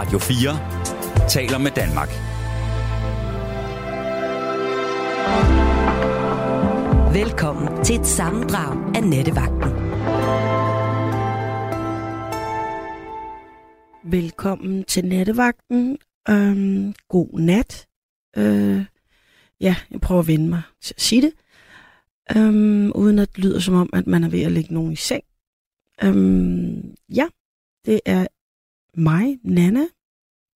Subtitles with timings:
[0.00, 2.08] Radio 4 taler med Danmark.
[7.14, 9.70] Velkommen til et sammendrag af Nettevagten.
[14.12, 15.98] Velkommen til Nattevagten.
[16.28, 17.88] Øhm, god nat.
[18.36, 18.84] Øh,
[19.60, 21.32] ja, jeg prøver at vende mig til at sige det.
[22.36, 24.96] Øhm, uden at det lyder som om, at man er ved at lægge nogen i
[24.96, 25.24] seng.
[26.02, 27.26] Øhm, ja,
[27.86, 28.26] det er
[28.94, 29.86] mig, Nana,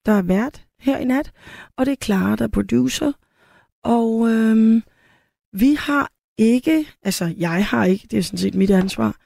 [0.06, 1.32] der er vært her i nat.
[1.76, 3.12] Og det er Clara, der er producer.
[3.82, 4.82] Og øhm,
[5.52, 9.16] vi har ikke, altså jeg har ikke, det er sådan set mit ansvar,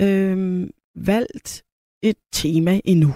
[0.00, 1.64] øhm, valgt
[2.02, 3.14] et tema endnu.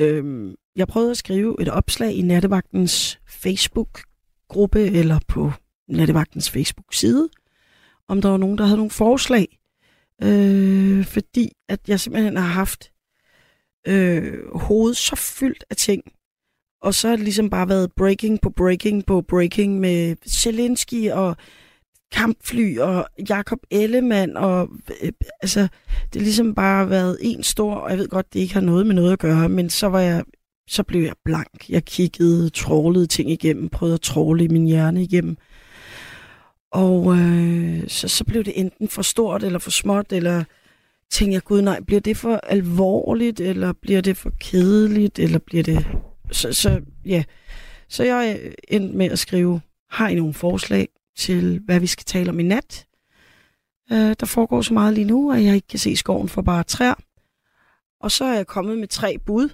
[0.00, 5.52] Øhm, jeg prøvede at skrive et opslag i Nattevagtens Facebook-gruppe eller på
[5.88, 7.28] Nattevagtens Facebook-side,
[8.08, 9.58] om der var nogen, der havde nogle forslag.
[10.22, 12.93] Øh, fordi at jeg simpelthen har haft
[13.88, 16.02] øh, hovedet så fyldt af ting,
[16.82, 21.36] og så har det ligesom bare været breaking på breaking på breaking med Zelensky og
[22.12, 24.68] kampfly og Jakob Ellemann og
[25.02, 25.60] øh, altså
[26.12, 28.86] det har ligesom bare været en stor, og jeg ved godt, det ikke har noget
[28.86, 30.24] med noget at gøre, men så var jeg
[30.68, 31.68] så blev jeg blank.
[31.70, 35.36] Jeg kiggede, trålede ting igennem, prøvede at tråle i min hjerne igennem.
[36.72, 40.44] Og øh, så, så blev det enten for stort eller for småt, eller
[41.10, 45.62] tænkte jeg, gud nej, bliver det for alvorligt, eller bliver det for kedeligt, eller bliver
[45.62, 45.86] det...
[46.32, 47.24] Så, så ja,
[47.88, 52.30] så jeg endte med at skrive, har I nogle forslag til, hvad vi skal tale
[52.30, 52.86] om i nat?
[53.92, 56.64] Øh, der foregår så meget lige nu, at jeg ikke kan se skoven for bare
[56.64, 56.94] træer.
[58.00, 59.48] Og så er jeg kommet med tre bud,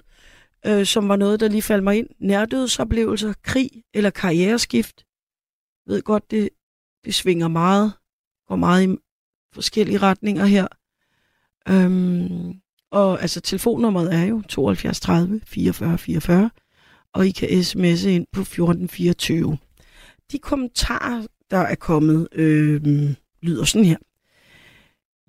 [0.65, 2.07] øh, som var noget, der lige faldt mig ind.
[2.19, 5.05] Nærdødsoplevelser, krig eller karriereskift.
[5.85, 6.49] Jeg ved godt, det,
[7.05, 7.93] det svinger meget,
[8.47, 8.97] går meget i
[9.53, 10.67] forskellige retninger her.
[11.69, 12.53] Øhm,
[12.91, 16.49] og altså telefonnummeret er jo 72 30 44 44,
[17.13, 19.57] og I kan sms'e ind på 1424.
[20.31, 23.97] De kommentarer, der er kommet, øhm, lyder sådan her.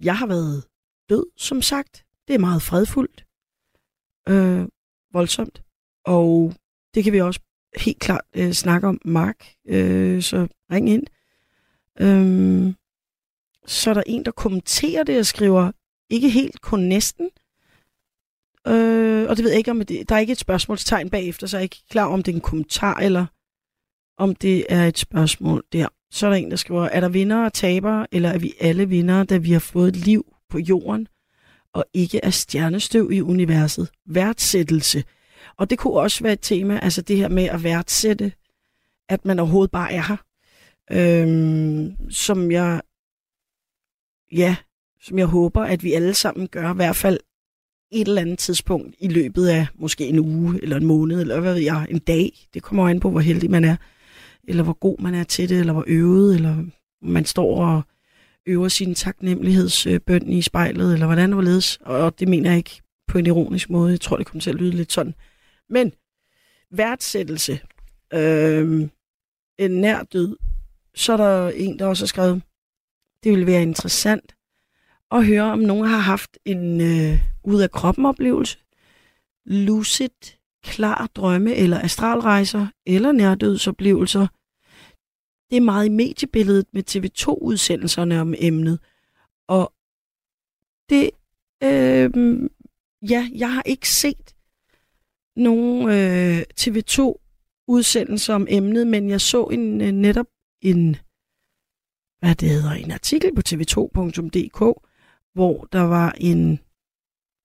[0.03, 0.65] Jeg har været
[1.09, 2.05] død, som sagt.
[2.29, 3.25] Det er meget fredfuldt.
[4.29, 4.69] Øh,
[5.13, 5.63] voldsomt.
[6.05, 6.55] Og
[6.95, 7.41] det kan vi også
[7.77, 9.47] helt klart øh, snakke om, Mark.
[9.69, 11.07] Øh, så ring ind.
[12.01, 12.75] Øhm,
[13.67, 15.73] så er der en, der kommenterer det og skriver,
[16.13, 17.31] ikke helt, kun næsten.
[18.67, 21.57] Øh, og det ved jeg ikke, om det, der er ikke et spørgsmålstegn bagefter, så
[21.57, 23.27] jeg er ikke klar om det er en kommentar, eller
[24.19, 25.89] om det er et spørgsmål der.
[26.11, 28.89] Så er der en, der skriver, er der vinder og tabere, eller er vi alle
[28.89, 31.09] vinder, da vi har fået liv på jorden,
[31.73, 33.91] og ikke er stjernestøv i universet?
[34.07, 35.05] Værdsættelse.
[35.57, 38.33] Og det kunne også være et tema, altså det her med at værdsætte,
[39.09, 40.17] at man overhovedet bare er her.
[40.91, 42.81] Øhm, som jeg,
[44.33, 44.57] ja,
[45.03, 47.19] som jeg håber, at vi alle sammen gør, i hvert fald
[47.93, 51.55] et eller andet tidspunkt i løbet af måske en uge, eller en måned, eller hvad
[51.55, 52.49] ved jeg, en dag.
[52.55, 53.77] Det kommer an på, hvor heldig man er,
[54.49, 56.65] eller hvor god man er til det, eller hvor øvet, eller
[57.03, 57.83] man står og
[58.47, 61.79] øver sin taknemmelighedsbøn i spejlet, eller hvordan det var ledes.
[61.81, 63.91] Og det mener jeg ikke på en ironisk måde.
[63.91, 65.15] Jeg tror, det kommer til at lyde lidt sådan.
[65.69, 65.93] Men
[66.71, 67.61] værdsættelse,
[68.15, 68.89] øh,
[69.59, 70.37] en nær død,
[70.95, 72.43] så er der en, der også har skrevet,
[73.25, 74.35] det ville være interessant
[75.13, 78.59] og høre, om nogen har haft en øh, ud af kroppen oplevelse,
[79.47, 84.27] lucid, klar drømme eller astralrejser eller nærdødsoplevelser.
[85.51, 88.79] Det er meget i mediebilledet med TV2-udsendelserne om emnet.
[89.49, 89.73] Og
[90.89, 91.11] det,
[91.63, 92.11] øh,
[93.11, 94.35] ja, jeg har ikke set
[95.37, 100.27] nogen øh, TV2-udsendelser om emnet, men jeg så en øh, netop
[100.61, 100.97] en,
[102.21, 104.89] hvad det hedder, en artikel på tv2.dk,
[105.35, 106.61] hvor der var en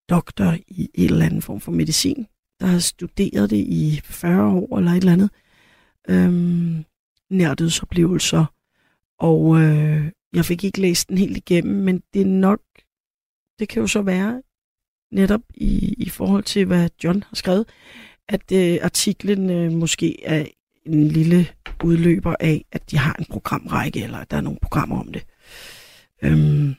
[0.09, 2.27] doktor i en eller anden form for medicin,
[2.59, 5.29] der har studeret det i 40 år eller et eller andet.
[6.09, 6.85] Øhm,
[7.29, 8.45] nærdødsoplevelser.
[9.19, 12.59] Og øh, jeg fik ikke læst den helt igennem, men det er nok,
[13.59, 14.41] det kan jo så være
[15.11, 17.65] netop i, i forhold til, hvad John har skrevet,
[18.29, 20.45] at øh, artiklen øh, måske er
[20.85, 21.47] en lille
[21.83, 25.25] udløber af, at de har en programrække, eller at der er nogle programmer om det.
[26.23, 26.75] Øhm,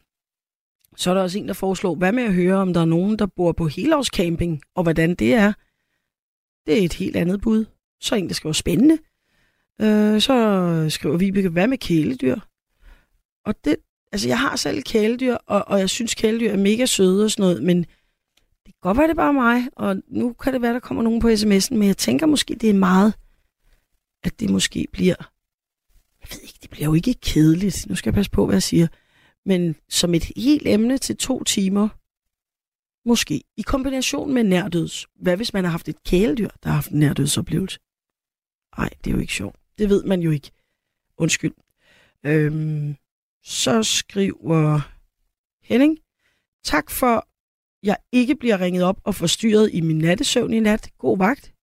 [0.99, 3.19] så er der også en, der foreslår, hvad med at høre, om der er nogen,
[3.19, 5.53] der bor på helårscamping, og hvordan det er.
[6.67, 7.65] Det er et helt andet bud.
[8.01, 8.99] Så er en, der skriver spændende.
[9.81, 12.37] Øh, så skriver vi, hvad med kæledyr?
[13.45, 13.77] Og det,
[14.13, 17.43] altså jeg har selv kæledyr, og, og jeg synes kæledyr er mega søde og sådan
[17.43, 17.79] noget, men
[18.67, 21.03] det kan godt være, det er bare mig, og nu kan det være, der kommer
[21.03, 23.15] nogen på sms'en, men jeg tænker måske, det er meget,
[24.23, 25.15] at det måske bliver,
[26.21, 27.87] jeg ved ikke, det bliver jo ikke kedeligt.
[27.89, 28.87] Nu skal jeg passe på, hvad jeg siger
[29.49, 31.89] men som et helt emne til to timer,
[33.09, 35.07] måske, i kombination med nærdøds.
[35.15, 37.79] Hvad hvis man har haft et kæledyr, der har haft en nærdødsoplevelse?
[38.79, 39.57] Nej, det er jo ikke sjovt.
[39.79, 40.51] Det ved man jo ikke.
[41.17, 41.55] Undskyld.
[42.27, 42.97] Øhm,
[43.43, 44.81] så skriver
[45.63, 45.99] Henning,
[46.65, 47.29] tak for,
[47.83, 50.91] jeg ikke bliver ringet op og forstyrret i min nattesøvn i nat.
[50.99, 51.55] God vagt.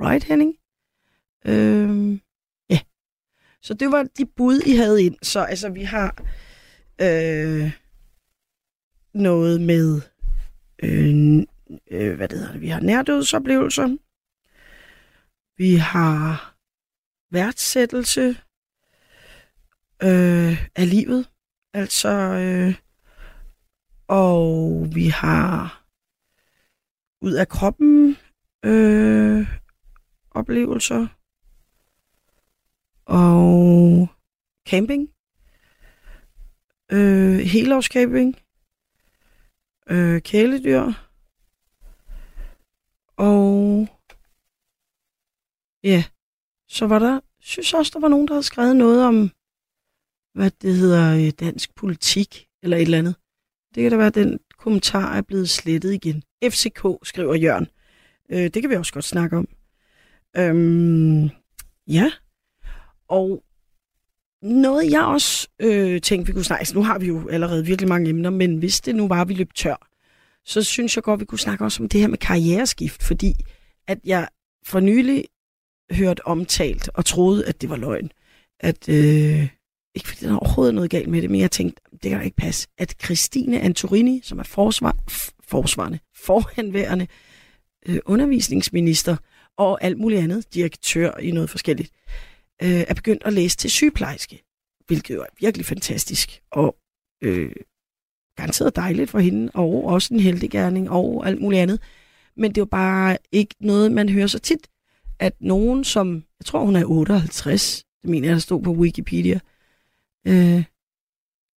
[0.00, 0.54] Right, Henning?
[1.46, 2.20] Øhm,
[2.70, 2.80] ja.
[3.62, 5.16] Så det var de bud, I havde ind.
[5.22, 6.24] Så altså, vi har
[7.00, 7.72] øh,
[9.14, 10.00] noget med,
[10.82, 11.46] øh,
[11.90, 13.96] øh, hvad det hedder det, vi har nærdødsoplevelser.
[15.56, 16.54] Vi har
[17.30, 18.28] værtsættelse
[20.02, 21.30] øh, af livet.
[21.74, 22.74] Altså, øh,
[24.08, 25.84] og vi har
[27.20, 28.16] ud af kroppen
[28.64, 29.46] øh,
[30.30, 31.06] oplevelser.
[33.06, 34.08] Og
[34.68, 35.17] camping.
[36.92, 38.36] Øh, helårscamping.
[39.90, 40.92] Øh, kæledyr.
[43.16, 43.88] Og
[45.84, 46.04] ja,
[46.68, 49.30] så var der, synes også, der var nogen, der havde skrevet noget om,
[50.34, 53.14] hvad det hedder, øh, dansk politik, eller et eller andet.
[53.74, 56.22] Det kan da være, at den kommentar er blevet slettet igen.
[56.44, 57.68] FCK, skriver Jørgen.
[58.30, 59.48] Øh, det kan vi også godt snakke om.
[60.36, 61.30] Øhm,
[61.86, 62.12] ja.
[63.08, 63.44] Og
[64.42, 67.88] noget, jeg også øh, tænkte, vi kunne snakke, altså, nu har vi jo allerede virkelig
[67.88, 69.88] mange emner, men hvis det nu var, at vi løb tør,
[70.44, 73.34] så synes jeg godt, vi kunne snakke også om det her med karriereskift, fordi
[73.88, 74.28] at jeg
[74.64, 75.24] for nylig
[75.92, 78.12] hørt omtalt og troede, at det var løgn.
[78.60, 79.48] At, øh,
[79.94, 82.24] ikke fordi der er overhovedet noget galt med det, men jeg tænkte, det kan da
[82.24, 84.96] ikke passe, at Christine Antorini, som er forsvar,
[85.48, 87.06] forsvarende, forhenværende
[87.86, 89.16] øh, undervisningsminister
[89.56, 91.90] og alt muligt andet, direktør i noget forskelligt,
[92.62, 94.42] øh, er begyndt at læse til sygeplejerske,
[94.86, 96.76] hvilket jo er virkelig fantastisk, og
[97.22, 97.52] øh,
[98.36, 101.80] garanteret dejligt for hende, og også en heldiggærning, og alt muligt andet.
[102.36, 104.68] Men det er jo bare ikke noget, man hører så tit,
[105.18, 109.40] at nogen som, jeg tror hun er 58, det mener jeg, der stod på Wikipedia,
[110.26, 110.64] øh,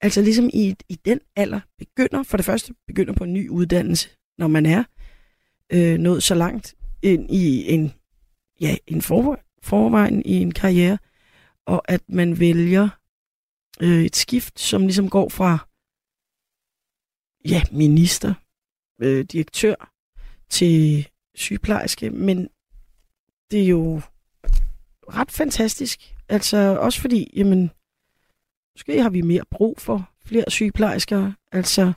[0.01, 4.09] altså ligesom i, i den alder begynder, for det første begynder på en ny uddannelse,
[4.38, 4.83] når man er
[5.74, 7.94] øh, nået så langt ind i en,
[8.62, 10.98] ja, en for, forvejen i en karriere,
[11.66, 12.90] og at man vælger
[13.81, 15.68] øh, et skift, som ligesom går fra
[17.46, 18.34] ja, minister,
[19.02, 19.92] øh, direktør
[20.50, 22.50] til sygeplejerske, men
[23.52, 24.02] det er jo
[25.10, 26.16] ret fantastisk.
[26.30, 27.72] Altså også fordi, jamen,
[28.75, 31.31] måske har vi mere brug for flere sygeplejersker.
[31.52, 31.94] Altså,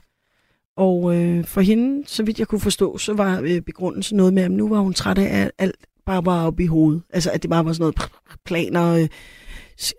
[0.75, 4.43] og øh, for hende, så vidt jeg kunne forstå, så var øh, begrundelsen noget med,
[4.43, 7.03] at nu var hun træt af, alt bare var oppe i hovedet.
[7.09, 8.11] Altså, at det bare var sådan noget
[8.45, 9.07] planer, øh,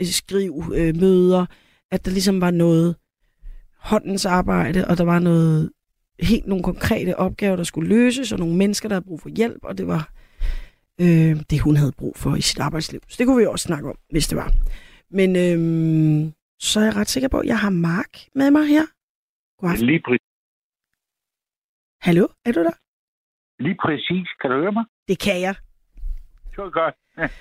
[0.07, 1.47] skriv, øh, møder,
[1.91, 2.97] at der ligesom var noget
[3.79, 5.71] håndens arbejde, og der var noget
[6.21, 9.65] helt nogle konkrete opgaver, der skulle løses, og nogle mennesker, der havde brug for hjælp,
[9.65, 10.13] og det var
[11.01, 13.01] øh, det, hun havde brug for i sit arbejdsliv.
[13.09, 14.53] Så det kunne vi også snakke om, hvis det var.
[15.11, 18.87] Men øh, så er jeg ret sikker på, at jeg har Mark med mig her.
[19.59, 19.87] God aften.
[19.87, 20.27] Lige præcis.
[22.01, 22.77] Hallo, er du der?
[23.63, 24.29] Lige præcis.
[24.41, 24.85] Kan du høre mig?
[25.09, 25.55] Det kan jeg.
[26.57, 26.95] Det var godt.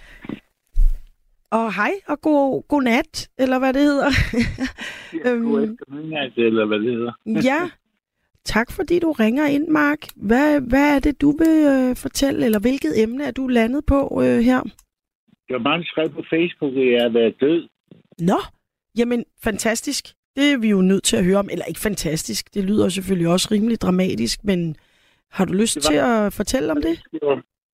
[1.52, 4.10] Og hej, og god, god nat, eller hvad det hedder.
[5.26, 7.14] Ja, god eftermiddag, eller hvad det hedder.
[7.52, 7.70] ja,
[8.46, 9.98] tak fordi du ringer ind, Mark.
[10.16, 14.22] Hvad, hvad er det, du vil øh, fortælle, eller hvilket emne er du landet på
[14.24, 14.62] øh, her?
[15.48, 17.68] Det var mange skrevet på Facebook, at jeg har været død.
[18.20, 18.40] Nå,
[18.98, 20.06] jamen fantastisk.
[20.36, 21.50] Det er vi jo nødt til at høre om.
[21.52, 24.76] Eller ikke fantastisk, det lyder selvfølgelig også rimelig dramatisk, men
[25.32, 27.04] har du lyst var- til at fortælle om det?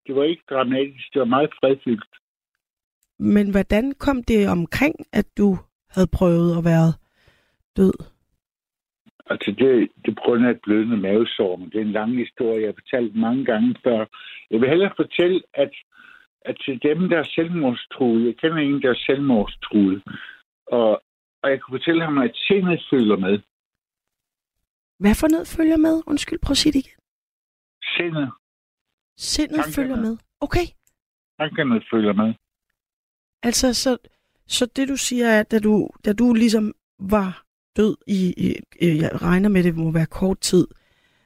[0.08, 2.16] Det var, ikke dramatisk, det var meget fredfyldt.
[3.20, 5.58] Men hvordan kom det omkring, at du
[5.90, 6.90] havde prøvet at være
[7.78, 7.94] død?
[9.30, 12.62] Altså, det, det på grund af et blødende mavesår, men det er en lang historie,
[12.62, 14.06] jeg har fortalt mange gange før.
[14.52, 15.74] Jeg vil hellere fortælle, at,
[16.42, 20.02] at til dem, der er selvmordstruede, jeg kender en, der er selvmordstruede,
[20.68, 20.90] og,
[21.44, 23.40] og jeg kunne fortælle ham, at sindet følger med.
[25.00, 25.96] Hvad for noget følger med?
[26.08, 27.00] Undskyld, prøv at sige det igen.
[27.96, 28.32] Sindet,
[29.30, 29.74] Sindet Tankerne.
[29.74, 30.18] følger med.
[30.46, 30.66] Okay,
[31.40, 32.34] tankerne følger med.
[33.44, 33.98] altså så,
[34.48, 37.44] så det du siger er, at da du, da du ligesom var
[37.78, 38.48] død i, i,
[38.86, 40.68] i, jeg regner med, det må være kort tid,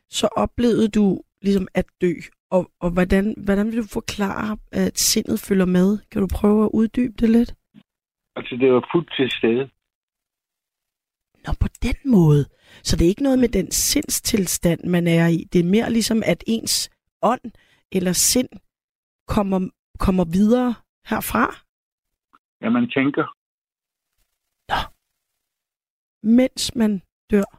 [0.10, 2.14] så oplevede du ligesom at dø.
[2.50, 5.98] Og, og hvordan, hvordan vil du forklare, at sindet følger med?
[6.12, 7.56] Kan du prøve at uddybe det lidt?
[8.36, 9.70] Altså, det var fuldt til stede.
[11.48, 12.46] Nå, på den måde.
[12.84, 15.48] Så det er ikke noget med den sindstilstand, man er i.
[15.54, 16.90] Det er mere ligesom, at ens
[17.22, 17.52] ånd
[17.92, 18.50] eller sind
[19.28, 20.76] kommer, kommer videre
[21.10, 21.46] herfra,
[22.62, 23.26] Ja, man tænker,
[26.24, 27.02] mens man
[27.32, 27.50] dør.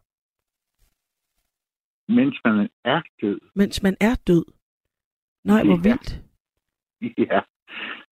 [2.12, 3.40] mens man er død.
[3.54, 4.44] mens man er død.
[5.44, 5.82] Nej, hvor Ja.
[5.82, 6.22] vildt.
[7.30, 7.40] Ja.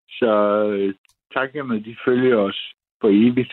[0.09, 0.33] Så
[0.69, 0.95] øh,
[1.33, 3.53] tankerne, de følger os for evigt.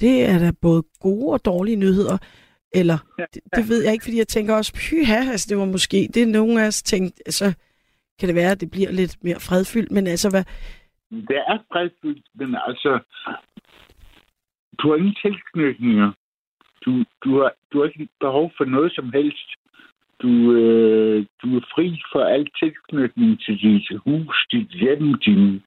[0.00, 2.18] Det er da både gode og dårlige nyheder.
[2.74, 2.98] Eller,
[3.34, 6.22] det, det ved jeg ikke, fordi jeg tænker også, pyha, altså det var måske, det
[6.22, 7.54] er nogen af os tænkt, så
[8.18, 10.44] kan det være, at det bliver lidt mere fredfyldt, men altså, hvad,
[11.10, 12.98] Det er fredfyldt, men altså,
[14.78, 16.12] du har ingen tilknytninger.
[16.84, 19.48] Du, du, har, du har ikke behov for noget som helst.
[20.22, 25.62] Du, øh, du er fri for al tilknytning til dit hus, dit hjem, din,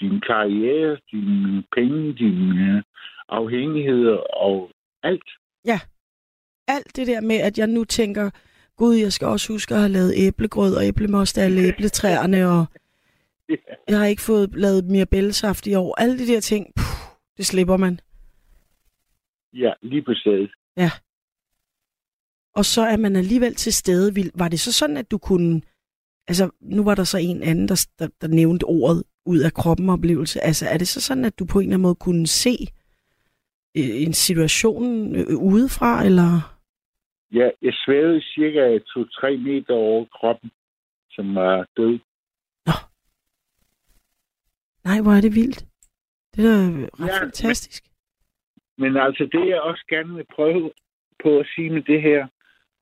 [0.00, 2.82] din karriere, dine penge, dine
[3.28, 4.70] afhængigheder og
[5.02, 5.30] alt.
[6.68, 8.30] Alt det der med, at jeg nu tænker,
[8.76, 12.66] gud, jeg skal også huske at have lavet æblegrød og æblemost af alle æbletræerne, og
[13.88, 16.00] jeg har ikke fået lavet mere bællesaft i år.
[16.00, 16.84] Alle de der ting, puh,
[17.36, 18.00] det slipper man.
[19.52, 20.50] Ja, lige på stedet.
[22.54, 24.30] Og så er man alligevel til stede.
[24.34, 25.62] Var det så sådan, at du kunne...
[26.28, 29.88] Altså, nu var der så en anden, der, der, der nævnte ordet ud af kroppen
[29.88, 30.40] oplevelse.
[30.40, 32.56] Altså, er det så sådan, at du på en eller anden måde kunne se
[33.76, 36.53] øh, en situation øh, udefra, eller...
[37.34, 40.50] Ja, jeg svævede cirka 2-3 meter over kroppen,
[41.10, 41.98] som var død.
[44.84, 45.64] Nej, hvor er det vildt.
[46.34, 47.84] Det er da Ja, fantastisk.
[48.78, 50.72] Men altså, det jeg også gerne vil prøve
[51.22, 52.26] på at sige med det her,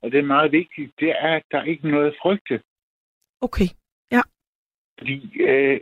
[0.03, 2.63] og det er meget vigtigt, det er, at der er ikke noget at frygte.
[3.41, 3.69] Okay.
[4.99, 5.81] Fordi øh,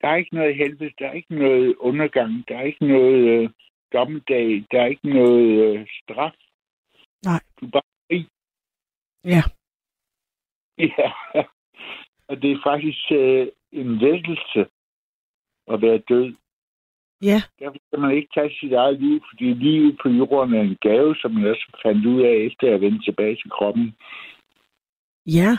[0.00, 3.50] der er ikke noget helvede, der er ikke noget undergang, der er ikke noget øh,
[3.92, 6.34] dommedag, der er ikke noget øh, straf.
[7.24, 7.40] Nej.
[7.60, 8.18] Du er bare fri.
[9.24, 9.42] Ja.
[10.78, 11.08] Ja.
[12.28, 14.60] Og det er faktisk øh, en lettelse
[15.72, 16.34] at være død.
[17.22, 20.76] Ja, Derfor skal man ikke tage sit eget liv, fordi livet på jorden er en
[20.80, 23.96] gave, som man også fandt ud af efter at vende tilbage til kroppen.
[25.26, 25.56] ja.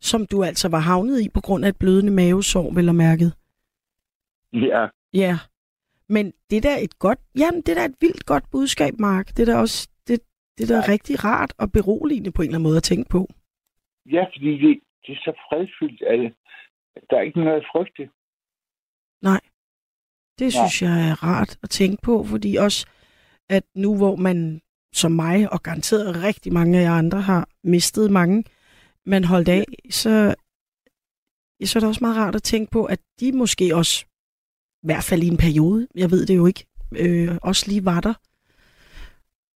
[0.00, 3.34] Som du altså var havnet i på grund af et blødende mavesår, vel og mærket.
[4.52, 5.38] Ja, Ja.
[6.08, 9.26] Men det der er et godt, jamen det der er et vildt godt budskab, Mark.
[9.36, 9.88] Det der også,
[10.58, 13.08] det, det der er rigtig rart og beroligende på en eller anden måde at tænke
[13.08, 13.28] på.
[14.06, 16.32] ja fordi det, det er så fredfyldt, at
[17.10, 18.08] der er ikke noget at frygte.
[20.38, 22.86] Det synes jeg er rart at tænke på, fordi også,
[23.48, 24.60] at nu hvor man
[24.94, 28.44] som mig, og garanteret rigtig mange af jer andre har mistet mange,
[29.06, 30.34] man holdt af, så,
[31.60, 34.04] ja, så er det også meget rart at tænke på, at de måske også,
[34.82, 36.66] i hvert fald i en periode, jeg ved det jo ikke,
[36.96, 38.14] øh, også lige var der,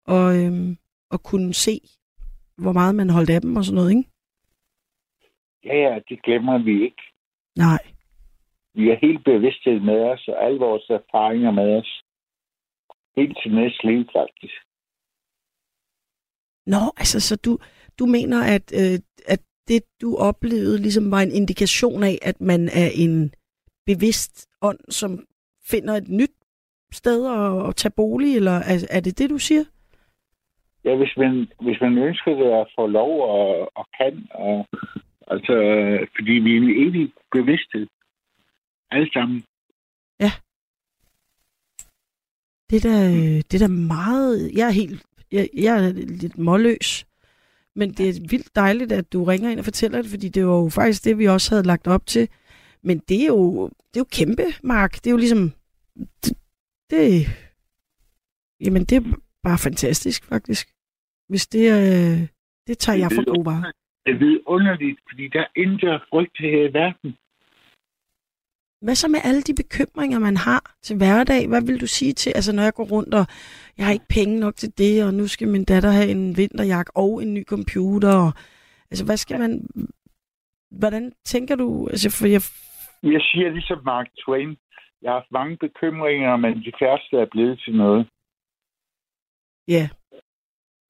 [0.05, 0.75] og, øh,
[1.11, 1.79] og kunne se,
[2.57, 4.09] hvor meget man holdt af dem og sådan noget, ikke?
[5.63, 7.03] Ja, ja, det glemmer vi ikke.
[7.57, 7.83] Nej.
[8.73, 12.01] Vi er helt bevidsthed med os, og alle vores erfaringer med os.
[13.17, 14.57] Helt til næste liv, faktisk.
[16.65, 17.57] Nå, altså, så du,
[17.99, 22.69] du mener, at, øh, at det, du oplevede, ligesom var en indikation af, at man
[22.83, 23.33] er en
[23.85, 25.25] bevidst ånd, som
[25.69, 26.35] finder et nyt
[26.91, 29.63] sted at, at tage bolig, eller er, er det det, du siger?
[30.87, 34.67] Ja, hvis man, hvis man ønsker det at få lov og, og kan, og,
[35.27, 35.53] altså,
[36.15, 37.87] fordi vi er en evig bevidsthed.
[38.91, 39.43] Alle sammen.
[42.69, 44.51] Det er da, det er da meget...
[44.57, 45.05] Jeg er helt...
[45.31, 47.05] Jeg, jeg er lidt målløs.
[47.75, 50.55] Men det er vildt dejligt, at du ringer ind og fortæller det, fordi det var
[50.55, 52.29] jo faktisk det, vi også havde lagt op til.
[52.81, 54.93] Men det er jo, det er jo kæmpe, Mark.
[54.95, 55.51] Det er jo ligesom...
[56.23, 56.37] Det,
[56.89, 57.27] det,
[58.59, 60.76] jamen, det er bare fantastisk, faktisk.
[61.29, 62.27] Hvis det er...
[62.67, 63.71] Det tager jeg for gode varer.
[64.05, 67.17] Det er vidunderligt, fordi der er intet at frygte her i verden.
[68.81, 71.47] Hvad så med alle de bekymringer, man har til hverdag?
[71.47, 73.25] Hvad vil du sige til, altså når jeg går rundt, og
[73.77, 76.91] jeg har ikke penge nok til det, og nu skal min datter have en vinterjakke
[76.95, 78.31] og en ny computer, og,
[78.91, 79.67] altså hvad skal man,
[80.71, 82.41] hvordan tænker du, altså for jeg,
[83.15, 84.57] Jeg siger ligesom Mark Twain.
[85.01, 88.07] Jeg har haft mange bekymringer, men de færreste er blevet til noget.
[89.67, 89.89] ja,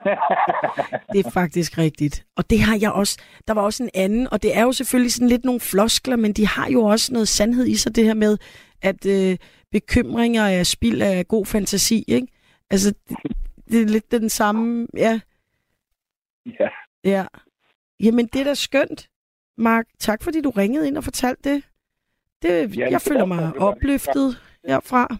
[1.13, 2.25] det er faktisk rigtigt.
[2.35, 5.13] Og det har jeg også, der var også en anden, og det er jo selvfølgelig
[5.13, 8.13] sådan lidt nogle floskler, men de har jo også noget sandhed i sig, det her
[8.13, 8.37] med,
[8.81, 9.37] at øh,
[9.71, 12.27] bekymringer er spild af god fantasi, ikke?
[12.69, 13.17] Altså, det,
[13.71, 15.19] det er lidt den samme, ja,
[16.59, 16.69] ja.
[17.03, 17.25] Ja.
[17.99, 19.09] Jamen, det er da skønt,
[19.57, 19.85] Mark.
[19.99, 21.63] Tak, fordi du ringede ind og fortalte det.
[22.41, 25.17] det Jamen, jeg føler mig opløftet herfra.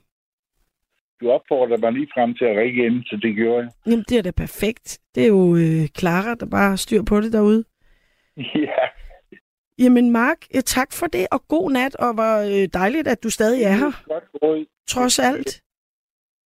[1.22, 3.70] Du opfordrer mig lige frem til at ringe ind, så det gjorde jeg.
[3.86, 5.00] Jamen, det er da perfekt.
[5.16, 7.64] Det er jo øh, Clara, der bare har styr på det derude.
[8.68, 8.84] Ja,
[9.80, 13.30] Jamen, Mark, øh, tak for det, og god nat, og hvor øh, dejligt, at du
[13.30, 14.66] stadig er her, Godt råd.
[14.88, 15.62] trods alt.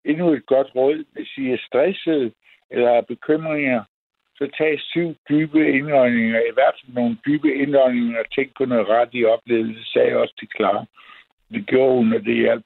[0.05, 0.97] Endnu et godt råd.
[1.13, 2.33] Hvis I er stresset
[2.71, 3.83] eller er bekymringer,
[4.37, 8.87] så tag syv dybe indåndinger, i hvert fald nogle dybe indåndinger, og tænk på noget
[8.87, 10.85] ret i oplevelse, sagde jeg også til Clara.
[11.51, 12.65] Det gjorde hun, og det hjalp.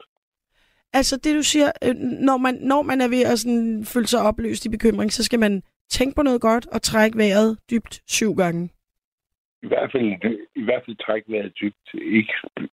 [0.99, 1.95] Altså det, du siger, øh,
[2.29, 5.39] når man, når man er ved at sådan, føle sig opløst i bekymring, så skal
[5.39, 8.69] man tænke på noget godt og trække vejret dybt syv gange.
[9.63, 10.05] I hvert fald,
[10.55, 11.87] i hvert fald træk vejret dybt.
[11.93, 12.33] Ikke,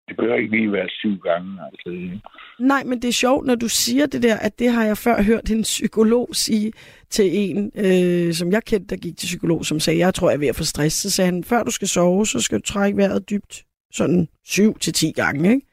[0.09, 1.51] det behøver ikke lige være syv gange.
[1.67, 2.19] Altså.
[2.59, 5.23] Nej, men det er sjovt, når du siger det der, at det har jeg før
[5.23, 6.73] hørt en psykolog sige
[7.11, 10.35] til en, øh, som jeg kendte, der gik til psykolog, som sagde, jeg tror, jeg
[10.37, 10.97] er ved at få stress.
[10.97, 13.65] Så sagde han, før du skal sove, så skal du trække vejret dybt.
[13.93, 15.67] Sådan syv til ti gange, ikke?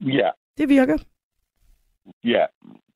[0.00, 0.96] Ja, Det virker.
[2.24, 2.44] Ja.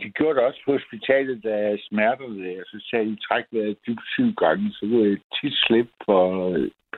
[0.01, 2.63] De gjorde det også på hospitalet, da jeg smertede det.
[2.67, 6.25] Så sagde de, træk vejret dybt syv gange, så kunne jeg tit slippe for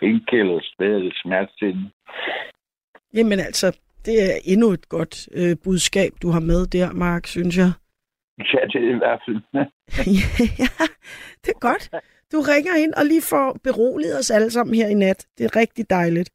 [0.00, 1.90] painkillers, eller smertestillende.
[3.14, 3.68] Jamen altså,
[4.06, 7.70] det er endnu et godt øh, budskab, du har med der, Mark, synes jeg.
[8.54, 9.40] Ja, det er i hvert fald.
[10.62, 10.84] ja,
[11.44, 11.84] det er godt.
[12.32, 15.26] Du ringer ind og lige får beroliget os alle sammen her i nat.
[15.38, 16.30] Det er rigtig dejligt.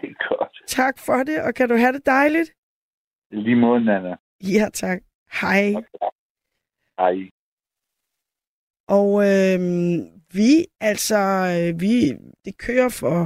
[0.00, 0.54] det er godt.
[0.66, 2.50] Tak for det, og kan du have det dejligt?
[3.30, 4.16] Lige måde, Nana.
[4.42, 5.02] Ja, tak.
[5.40, 5.74] Hej.
[6.98, 7.30] Hej.
[8.88, 9.58] Og øh,
[10.34, 11.20] vi, altså,
[11.54, 11.92] øh, vi,
[12.44, 13.18] det kører for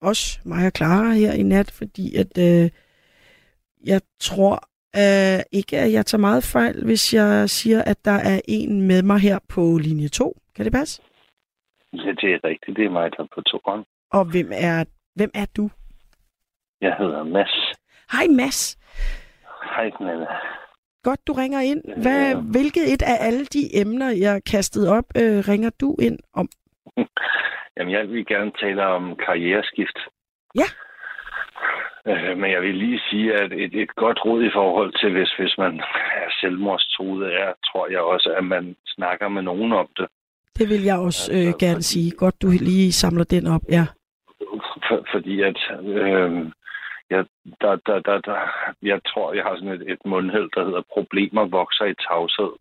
[0.00, 2.70] os, mig og Clara her i nat, fordi at øh,
[3.86, 4.54] jeg tror
[5.02, 9.02] øh, ikke, at jeg tager meget fejl, hvis jeg siger, at der er en med
[9.02, 10.36] mig her på linje 2.
[10.54, 11.02] Kan det passe?
[11.92, 12.76] Ja, det er rigtigt.
[12.76, 13.84] Det er mig, der er på toren.
[14.12, 15.70] Og hvem er, hvem er du?
[16.80, 17.74] Jeg hedder Mads.
[18.12, 18.78] Hej Mads.
[19.74, 20.26] Hej, Nana.
[21.02, 21.82] Godt, du ringer ind.
[22.02, 26.48] Hvad, hvilket et af alle de emner, jeg kastede op, øh, ringer du ind om?
[27.76, 29.98] Jamen, jeg vil gerne tale om karriereskift.
[30.60, 30.68] Ja.
[32.08, 35.32] Øh, men jeg vil lige sige, at et, et godt råd i forhold til, hvis,
[35.38, 35.80] hvis man
[36.22, 40.06] er selvmordstruet, er, tror jeg også, at man snakker med nogen om det.
[40.58, 42.10] Det vil jeg også øh, Altså, gerne sige.
[42.10, 43.62] Godt, du lige samler den op.
[43.68, 43.86] Ja.
[44.88, 46.30] For, fordi at øh,
[47.10, 47.24] jeg,
[47.60, 48.38] der, der, der, der,
[48.82, 52.52] jeg tror, jeg har sådan et, et mundheld, der hedder problemer vokser i tavshed.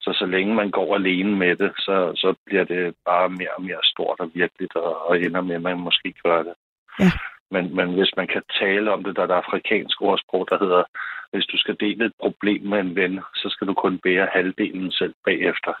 [0.00, 3.62] Så så længe man går alene med det, så, så bliver det bare mere og
[3.62, 6.54] mere stort og virkeligt, og, og ender med, at man måske gør det.
[6.98, 7.10] Ja.
[7.50, 10.84] Men, men hvis man kan tale om det, der er et afrikansk ordsprog, der hedder,
[11.32, 14.92] hvis du skal dele et problem med en ven, så skal du kun bære halvdelen
[14.92, 15.72] selv bagefter.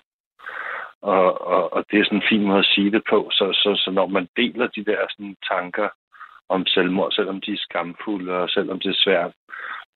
[1.02, 3.28] Og, og, og det er sådan en fin måde at sige det på.
[3.32, 5.88] Så, så, så når man deler de der sådan, tanker
[6.54, 9.32] om selvmord, selvom de er skamfulde, og selvom det er svært,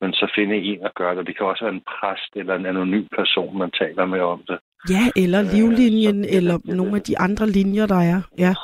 [0.00, 1.26] men så finde en at gøre det.
[1.26, 4.58] Det kan også være en præst eller en anonym person, man taler med om det.
[4.94, 8.20] Ja, eller Øh, livlinjen, så- eller nogle af de andre linjer, der er.
[8.38, 8.54] Ja.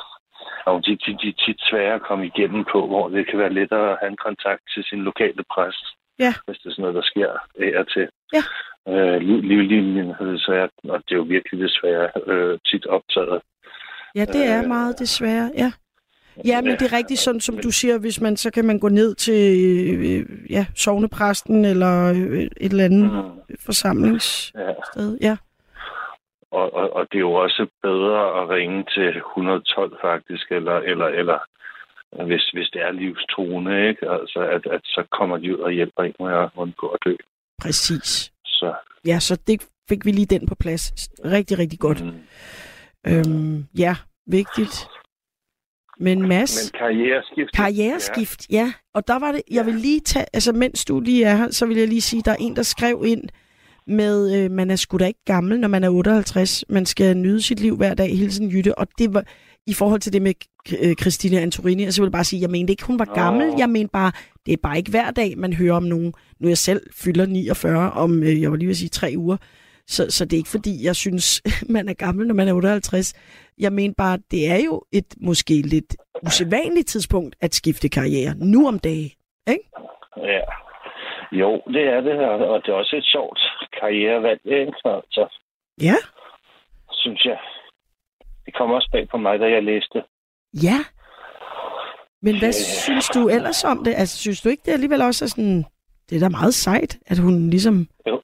[0.65, 3.53] Og de, de, de er tit svære at komme igennem på, hvor det kan være
[3.53, 5.85] lettere at have en kontakt til sin lokale præst,
[6.19, 6.33] Ja.
[6.45, 7.29] hvis det er sådan noget, der sker
[7.65, 8.07] af og til.
[8.37, 8.43] Ja.
[8.91, 13.41] Øh, liv- livlinjen er desværre, og det er jo virkelig desværre øh, tit optaget.
[14.15, 15.51] ja, det er Øh, meget desværre.
[15.57, 15.71] Ja.
[16.45, 18.89] Ja, men det er rigtigt sådan, som du siger, hvis man, så kan man gå
[18.89, 19.41] ned til
[19.99, 25.17] øh, ja, sovnepræsten eller øh, et eller andet Mm, forsamlingssted.
[25.21, 25.27] ja.
[25.27, 25.37] Ja.
[26.51, 31.05] Og, og, og det er jo også bedre at ringe til 112 faktisk, eller, eller,
[31.05, 31.37] eller
[32.25, 34.09] hvis, hvis det er livstruende, ikke?
[34.11, 37.15] Altså, at, at så kommer de ud og hjælper en med at undgå at dø.
[37.61, 38.31] Præcis.
[38.45, 38.73] Så,
[39.05, 41.09] Ja, så det fik vi lige den på plads.
[41.25, 42.05] Rigtig, rigtig godt.
[42.05, 42.11] Mm.
[43.07, 43.95] Øhm, ja,
[44.27, 44.87] vigtigt.
[46.01, 47.51] Men Mads, Men karriereskift...
[47.55, 48.73] karriereskift, ja.
[48.93, 51.65] Og der var det, jeg vil lige tage, altså mens du lige er her, så
[51.65, 53.23] vil jeg lige sige, der er en, der skrev ind
[53.87, 56.63] med, øh, man er sgu da ikke gammel, når man er 58.
[56.69, 58.77] Man skal nyde sit liv hver dag, hilsen Jytte.
[58.77, 59.23] Og det var
[59.67, 60.33] i forhold til det med
[60.81, 63.47] øh, Christina Antorini, og så vil jeg bare sige, jeg mente ikke, hun var gammel.
[63.47, 63.55] Nå.
[63.57, 64.11] Jeg mente bare,
[64.45, 66.13] det er bare ikke hver dag, man hører om nogen.
[66.39, 69.37] Nu jeg selv fylder 49 om, øh, jeg var lige ved at sige, tre uger.
[69.95, 71.41] Så, så det er ikke fordi, jeg synes,
[71.75, 73.13] man er gammel, når man er 58.
[73.59, 75.95] Jeg mener bare, det er jo et måske lidt
[76.27, 78.33] usædvanligt tidspunkt at skifte karriere.
[78.37, 79.11] Nu om dagen.
[80.17, 80.41] Ja.
[81.31, 83.39] Jo, det er det, og og det er også et sjovt
[83.79, 84.73] karrierevalg, ikke?
[84.85, 85.27] Altså,
[85.81, 85.95] Ja.
[86.91, 87.37] synes jeg.
[88.45, 90.03] Det kom også bag på mig, da jeg læste.
[90.63, 90.77] Ja.
[92.21, 92.81] Men hvad Ja.
[92.85, 93.93] synes du ellers om det?
[93.97, 95.65] Altså, synes du ikke, det alligevel også er sådan...
[96.09, 97.87] Det er da meget sejt, at hun ligesom...
[98.07, 98.21] Jo,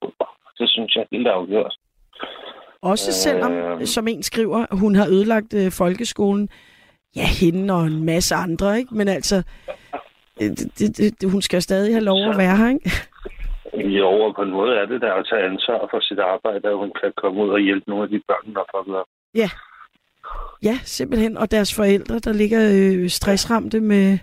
[0.59, 1.75] det synes jeg helt afgjort.
[2.81, 3.85] Også selvom, Øhm.
[3.85, 6.49] som en skriver, hun har ødelagt øh, folkeskolen.
[7.15, 8.95] Ja, hende og en masse andre, ikke?
[8.95, 9.43] Men altså,
[10.41, 12.91] øh, det, det, det, hun skal stadig have lov at være her, ikke?
[13.99, 16.77] Jo, og på en måde er det der at tage ansvar for sit arbejde, at
[16.77, 19.05] hun kan komme ud og hjælpe nogle af de børn, der får op.
[20.63, 21.37] Ja, simpelthen.
[21.37, 24.17] Og deres forældre, der ligger øh, stressramte med...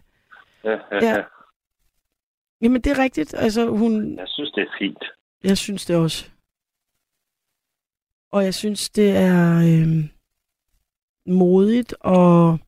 [0.64, 1.14] Ja, ja, Ja.
[1.14, 1.22] ja.
[2.62, 3.34] Jamen, det er rigtigt.
[3.38, 4.18] Altså, hun...
[4.18, 5.04] Jeg synes, det er fint.
[5.44, 6.30] Jeg synes det også.
[8.32, 9.88] og jeg synes, det er øh,
[11.26, 12.58] modigt og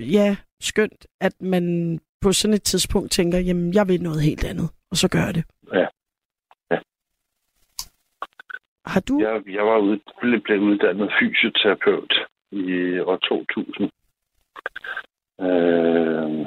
[0.00, 4.70] ja, skønt, at man på sådan et tidspunkt tænker, jamen, jeg vil noget helt andet,
[4.90, 5.44] og så gør det.
[5.72, 5.86] Ja.
[6.70, 6.78] Ja.
[8.86, 9.20] Har du?
[9.20, 12.14] Jeg, jeg var ud, blev, blev uddannet fysioterapeut
[12.50, 13.90] i år 2000.
[15.40, 16.46] Øh,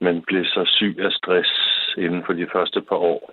[0.00, 1.50] men blev så syg af stress
[1.96, 3.32] inden for de første par år.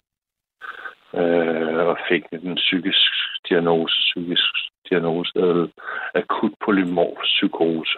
[1.13, 3.11] Øh, og fik en psykisk
[3.49, 4.53] diagnose, psykisk
[4.89, 5.67] diagnose, eller
[6.15, 7.97] akut polymorf psykose.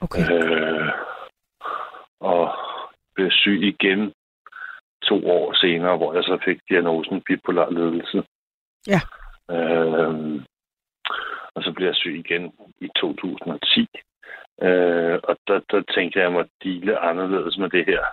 [0.00, 0.24] Okay.
[0.32, 0.88] Øh,
[2.20, 2.54] og
[3.14, 4.12] blev syg igen
[5.02, 8.22] to år senere, hvor jeg så fik diagnosen bipolar ledelse.
[8.86, 9.00] Ja.
[9.50, 10.42] Øh,
[11.54, 13.88] og så blev jeg syg igen i 2010.
[14.62, 18.04] Øh, og der, der tænkte jeg, at jeg måtte dele anderledes med det her.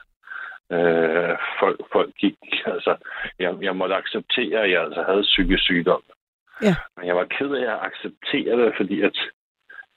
[0.72, 2.38] Øh, folk, folk gik,
[2.76, 2.96] altså,
[3.40, 6.04] jeg, jeg måtte acceptere, at jeg altså havde psykisk sygdom.
[6.62, 6.76] Ja.
[6.98, 9.18] Men jeg var ked af at acceptere det, fordi at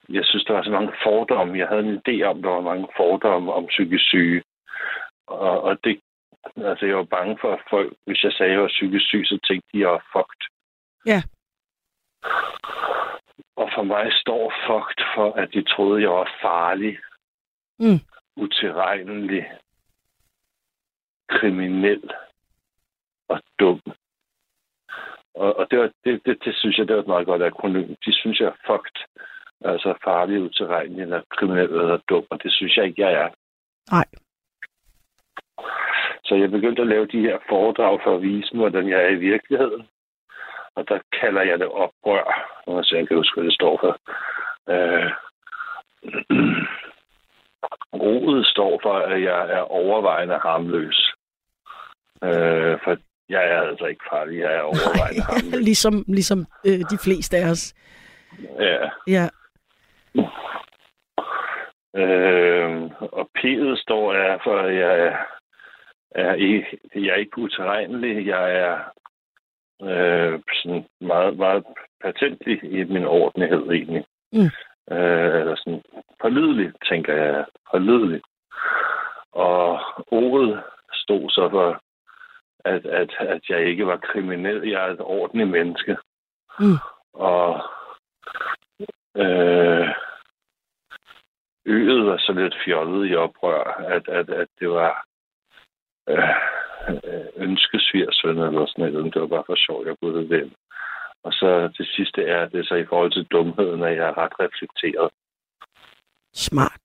[0.09, 1.59] jeg synes, der var så mange fordomme.
[1.59, 4.43] Jeg havde en idé om, der var mange fordomme om psykisk syge.
[5.27, 6.01] Og, og det,
[6.57, 9.23] altså, jeg var bange for, at folk, hvis jeg sagde, at jeg var psykisk syg,
[9.27, 10.43] så tænkte de, at jeg var fucked.
[11.07, 11.21] Ja.
[13.57, 16.99] Og for mig står fucked for, at de troede, jeg var farlig,
[17.79, 18.01] Mm.
[18.37, 19.45] utilregnelig,
[21.29, 22.11] kriminel
[23.29, 23.81] og dum.
[25.35, 27.89] Og, og det, var, det, det, det, synes jeg, det var et meget godt akronym.
[28.07, 28.99] De synes, jeg er fucked.
[29.65, 32.25] Altså farlig, utilregnelig, eller kriminel eller dum.
[32.31, 33.29] Og det synes jeg ikke, jeg er.
[33.91, 34.05] Nej.
[36.25, 39.09] Så jeg begyndte at lave de her foredrag for at vise mig, hvordan jeg er
[39.09, 39.89] i virkeligheden.
[40.75, 42.25] Og der kalder jeg det oprør.
[42.67, 43.93] Nu jeg ikke huske, hvad det står for.
[44.73, 45.11] Øh,
[47.93, 51.13] Rodet står for, at jeg er overvejende harmløs.
[52.25, 52.97] Øh, for
[53.29, 55.65] jeg er altså ikke farlig, jeg er overvejende harmløs.
[55.65, 57.75] ligesom ligesom øh, de fleste af os.
[58.61, 58.89] Ja.
[59.07, 59.29] Ja.
[61.97, 65.17] Øh, og P'et står er for, at jeg
[66.11, 68.27] er, ikke, jeg er ikke utilregnelig.
[68.27, 68.79] Jeg er
[69.83, 71.65] øh, sådan meget, meget
[72.05, 74.05] patentlig i min ordentlighed egentlig.
[74.33, 74.51] Mm.
[74.97, 75.83] Øh, eller sådan
[76.25, 77.45] pålidelig, tænker jeg.
[77.71, 78.23] Pålidelig.
[79.33, 81.81] Og ordet stod så for,
[82.65, 84.69] at, at, at jeg ikke var kriminel.
[84.69, 85.97] Jeg er et ordentligt menneske.
[86.61, 86.79] Mm.
[87.13, 87.63] Og
[89.17, 89.89] øh,
[91.67, 93.65] øget var så lidt fjollet i oprør,
[93.97, 95.05] at, at, at det var
[96.09, 96.35] øh,
[97.37, 99.15] ønskesvirsøn eller sådan noget.
[99.15, 100.53] Det var bare for sjovt, jeg kunne det
[101.23, 104.19] Og så det sidste er, det er så i forhold til dumheden, at jeg er
[104.19, 105.11] ret reflekteret.
[106.35, 106.81] Smart.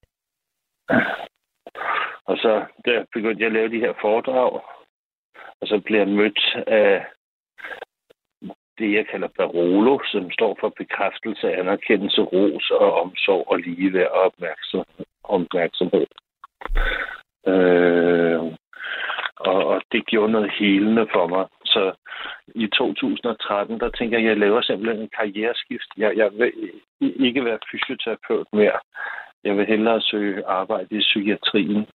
[2.26, 4.52] Og så der begyndte jeg at lave de her foredrag,
[5.62, 7.06] og så blev jeg mødt af
[8.80, 14.22] det, jeg kalder Barolo, som står for bekræftelse, anerkendelse, ros og omsorg og ligeværd og
[14.22, 14.86] opmærksom,
[15.24, 16.08] opmærksomhed.
[17.48, 18.42] Øh,
[19.36, 21.46] og, og det gjorde noget helende for mig.
[21.66, 21.94] Så
[22.56, 25.90] i 2013, der tænker jeg, at jeg laver simpelthen en karriereskift.
[25.98, 26.52] Jeg, jeg vil
[27.28, 28.80] ikke være fysioterapeut mere.
[29.44, 31.88] Jeg vil hellere søge arbejde i psykiatrien.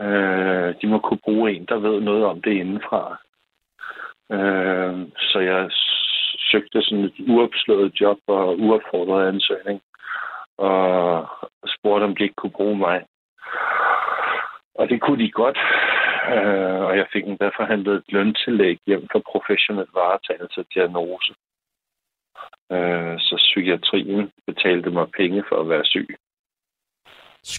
[0.00, 3.16] Øh, de må kunne bruge en, der ved noget om det indenfra.
[4.32, 5.70] Øh, så jeg
[6.50, 9.80] søgte sådan et uopslået job og uopfordret ansøgning.
[10.58, 11.28] Og
[11.66, 13.04] spurgte, om de ikke kunne bruge mig.
[14.74, 15.58] Og det kunne de godt.
[16.34, 21.34] Øh, og jeg fik endda forhandlet et løntillæg hjem for professionel varetagelse af diagnose.
[22.72, 26.08] Øh, så psykiatrien betalte mig penge for at være syg.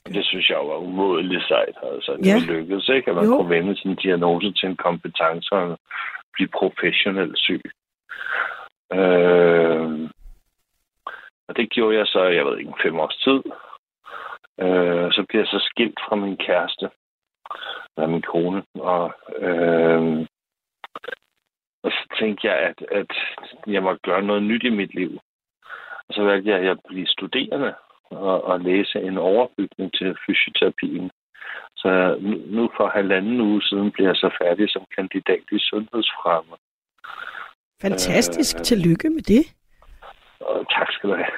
[0.08, 1.78] Det synes jeg var umådeligt sejt.
[1.84, 2.38] Altså, det Ja.
[2.54, 3.10] lykkedes, ikke?
[3.10, 3.38] At man Jo.
[3.38, 5.80] kunne vende sin diagnose til en kompetence og
[6.34, 7.62] blive professionelt syg.
[8.94, 10.10] Øh,
[11.48, 13.42] og det gjorde jeg så, jeg ved ikke, fem års tid.
[14.64, 16.90] Øh, så blev jeg så skilt fra min kæreste,
[17.98, 20.28] eller min kone, og, øh,
[21.86, 23.12] og så tænkte jeg, at, at
[23.68, 25.20] jeg måtte gøre noget nyt i mit liv.
[26.08, 27.74] Og så valgte jeg at blive studerende
[28.12, 31.12] og, og læse en overbygning til fysioterapien.
[31.76, 32.18] Så
[32.56, 36.56] nu, for halvanden uge siden bliver jeg så færdig som kandidat i sundhedsfremme.
[37.82, 38.56] Fantastisk.
[38.58, 39.44] Øh, Tillykke med det.
[40.40, 41.36] Og tak skal du have.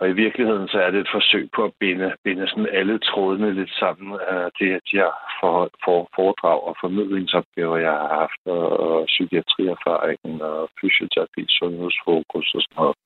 [0.00, 3.54] Og i virkeligheden så er det et forsøg på at binde, binde sådan alle trådene
[3.54, 8.40] lidt sammen øh, af det, at jeg for, for foredrag og formidlingsopgaver, jeg har haft,
[8.46, 12.96] og, og psykiatrierfaringen og fysioterapi, sundhedsfokus og sådan noget.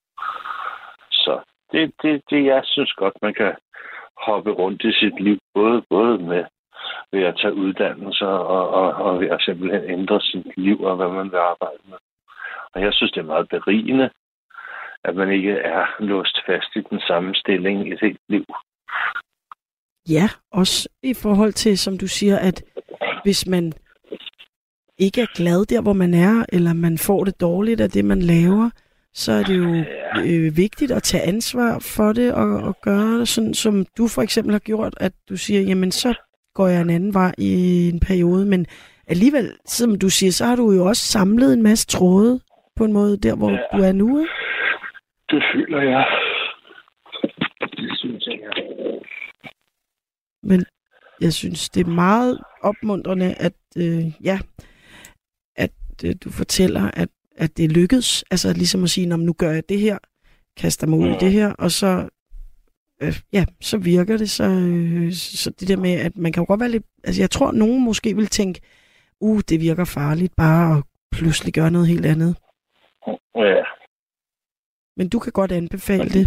[1.11, 1.35] Så
[1.73, 3.55] det, det, det, jeg synes godt, man kan
[4.27, 6.45] hoppe rundt i sit liv, både, både med
[7.13, 11.09] ved at tage uddannelser og, og, og ved at simpelthen ændre sit liv og hvad
[11.09, 11.99] man vil arbejde med.
[12.75, 14.11] Og jeg synes, det er meget berigende,
[15.09, 18.45] at man ikke er låst fast i den samme stilling i sit liv.
[20.09, 22.63] Ja, også i forhold til, som du siger, at
[23.23, 23.73] hvis man
[24.99, 28.23] ikke er glad der, hvor man er, eller man får det dårligt af det, man
[28.23, 28.71] laver,
[29.15, 29.85] så er det jo
[30.25, 34.23] øh, vigtigt at tage ansvar for det og, og gøre det, sådan som du for
[34.23, 36.15] eksempel har gjort, at du siger, jamen så
[36.55, 38.67] går jeg en anden vej i en periode, men
[39.07, 42.41] alligevel, som du siger, så har du jo også samlet en masse tråde
[42.77, 43.59] på en måde der, hvor ja.
[43.77, 44.33] du er nu, ikke?
[45.31, 46.07] Det føler jeg.
[47.61, 48.63] Det synes jeg, ja.
[50.43, 50.65] Men
[51.21, 54.39] jeg synes, det er meget opmuntrende, at øh, ja,
[55.57, 55.71] at
[56.05, 58.25] øh, du fortæller, at, at det lykkedes.
[58.31, 59.99] Altså ligesom at sige, nu gør jeg det her,
[60.57, 62.09] kaster mig ud i det her, og så
[63.03, 64.31] øh, ja, så virker det.
[64.31, 66.87] Så, øh, så det der med, at man kan jo godt være lidt...
[67.05, 68.61] Altså jeg tror, nogen måske vil tænke,
[69.21, 72.37] uh, det virker farligt bare at pludselig gøre noget helt andet.
[73.37, 73.63] Ja.
[74.97, 76.27] Men du kan godt anbefale det.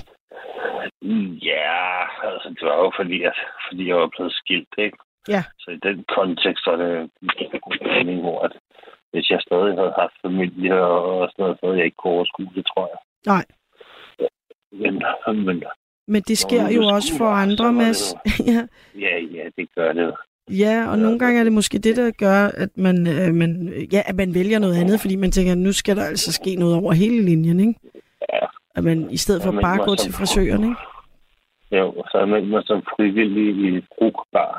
[1.51, 1.77] Ja,
[2.31, 3.37] altså det var jo fordi, at,
[3.69, 4.97] fordi jeg var blevet skilt, ikke?
[5.27, 5.43] Ja.
[5.59, 7.09] Så i den kontekst var det
[7.81, 8.53] mening, hvor at
[9.11, 12.51] hvis jeg stadig havde haft familie og sådan noget, så havde jeg ikke kunne overskue
[12.55, 12.99] det, tror jeg.
[13.33, 13.45] Nej.
[14.71, 14.93] Men,
[15.45, 15.63] men,
[16.07, 18.15] Men det sker jo også for andre, Mads.
[18.51, 18.61] ja.
[19.05, 20.15] ja, ja, det gør det.
[20.49, 24.01] Ja, og nogle gange er det måske det, der gør, at man, øh, man, ja,
[24.05, 26.75] at man vælger noget andet, fordi man tænker, at nu skal der altså ske noget
[26.75, 27.79] over hele linjen, ikke?
[28.79, 30.81] At man i stedet for bare at gå til frisøren, ikke?
[31.77, 34.53] Jo, så er man som frivillig i brugbar.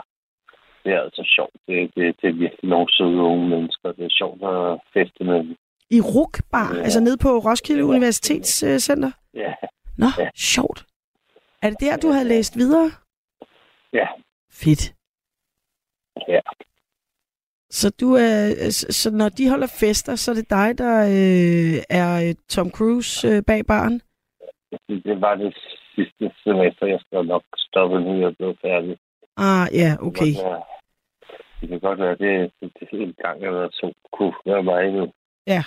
[0.85, 1.57] Det er altså sjovt.
[1.67, 3.93] Det, det, det er virkelig nogle søde unge mennesker.
[3.93, 5.57] Det er sjovt at feste med dem.
[5.91, 6.83] I Rukbar, Ja.
[6.83, 9.11] altså nede på Roskilde Universitetscenter?
[9.35, 9.53] Ja,
[9.99, 10.29] Nå, Ja.
[10.37, 10.87] sjovt.
[11.63, 12.91] Er det der, du havde læst videre?
[13.93, 14.07] ja,
[14.53, 14.95] Fedt.
[16.29, 16.41] ja.
[17.71, 21.83] Så du er, så så når de holder fester, så er det dig, der øh,
[21.91, 24.03] er øh, Tom Cruise øh, bag baren?
[24.89, 25.55] Det, var det
[25.95, 26.87] sidste semester.
[26.87, 28.15] Jeg skal nok stoppe nu.
[28.19, 28.99] Jeg er blevet færdig.
[29.37, 30.33] Ah, ja, okay.
[31.61, 34.63] Det kan godt være, det, det, det, det er en gang eller to kunne være
[34.63, 35.13] mig nu.
[35.47, 35.63] Ja.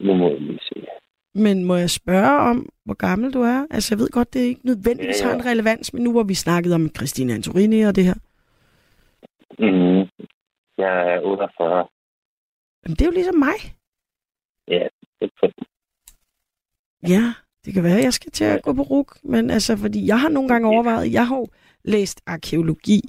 [0.00, 0.86] Nu må jeg lige se.
[1.34, 3.66] Men må jeg spørge om, hvor gammel du er?
[3.70, 5.32] Altså, jeg ved godt, det ikke nødvendigvis Ja, ja.
[5.32, 8.14] har en relevans, men nu hvor vi snakket om Christina Antorini og det her.
[9.58, 10.08] Mm.
[10.78, 11.86] Jeg er 48.
[12.84, 13.58] Jamen, det er jo ligesom mig.
[14.68, 14.88] Ja,
[15.20, 15.48] det er
[17.08, 17.32] Ja,
[17.64, 20.20] det kan være, at jeg skal til at gå på RUK, men altså, fordi jeg
[20.20, 21.46] har nogle gange overvejet, jeg har
[21.84, 23.00] læst arkeologi,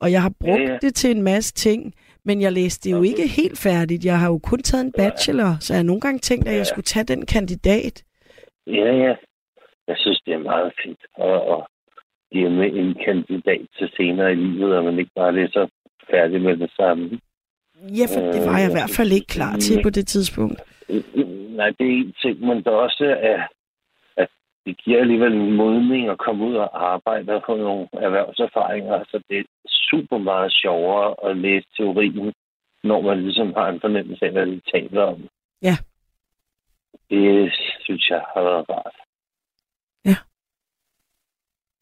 [0.00, 0.78] og jeg har brugt Ja, ja.
[0.82, 1.94] det til en masse ting,
[2.24, 3.08] men jeg læste det jo Okay.
[3.08, 4.04] ikke helt færdigt.
[4.04, 6.66] Jeg har jo kun taget en bachelor, så jeg har nogle gange tænkt, at jeg
[6.66, 8.04] skulle tage den kandidat.
[8.66, 9.14] Ja, ja.
[9.88, 11.60] Jeg synes, det er meget fint at, at
[12.32, 15.66] give med en kandidat til senere i livet, og man ikke bare læser
[16.10, 17.20] færdig med det samme.
[17.98, 20.60] Ja, for det var jeg i hvert fald ikke klar til på det tidspunkt.
[21.56, 23.42] Nej, det er en ting, men der også er,
[24.16, 24.28] at
[24.66, 29.04] det giver alligevel en modning at komme ud og arbejde og få nogle erhvervserfaringer.
[29.10, 29.44] Så det er
[29.90, 32.32] super meget sjovere at læse teorien,
[32.84, 35.28] når man ligesom har en fornemmelse af, hvad de taler om.
[35.62, 35.76] Ja.
[37.10, 38.94] Det synes jeg har været rart.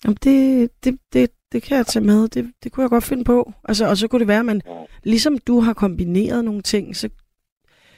[0.04, 2.28] Jamen, det, det, det, det kan jeg tage med.
[2.28, 3.52] Det, det kunne jeg godt finde på.
[3.64, 4.84] Altså, og så kunne det være, at man, Ja.
[5.04, 7.08] ligesom du har kombineret nogle ting, så,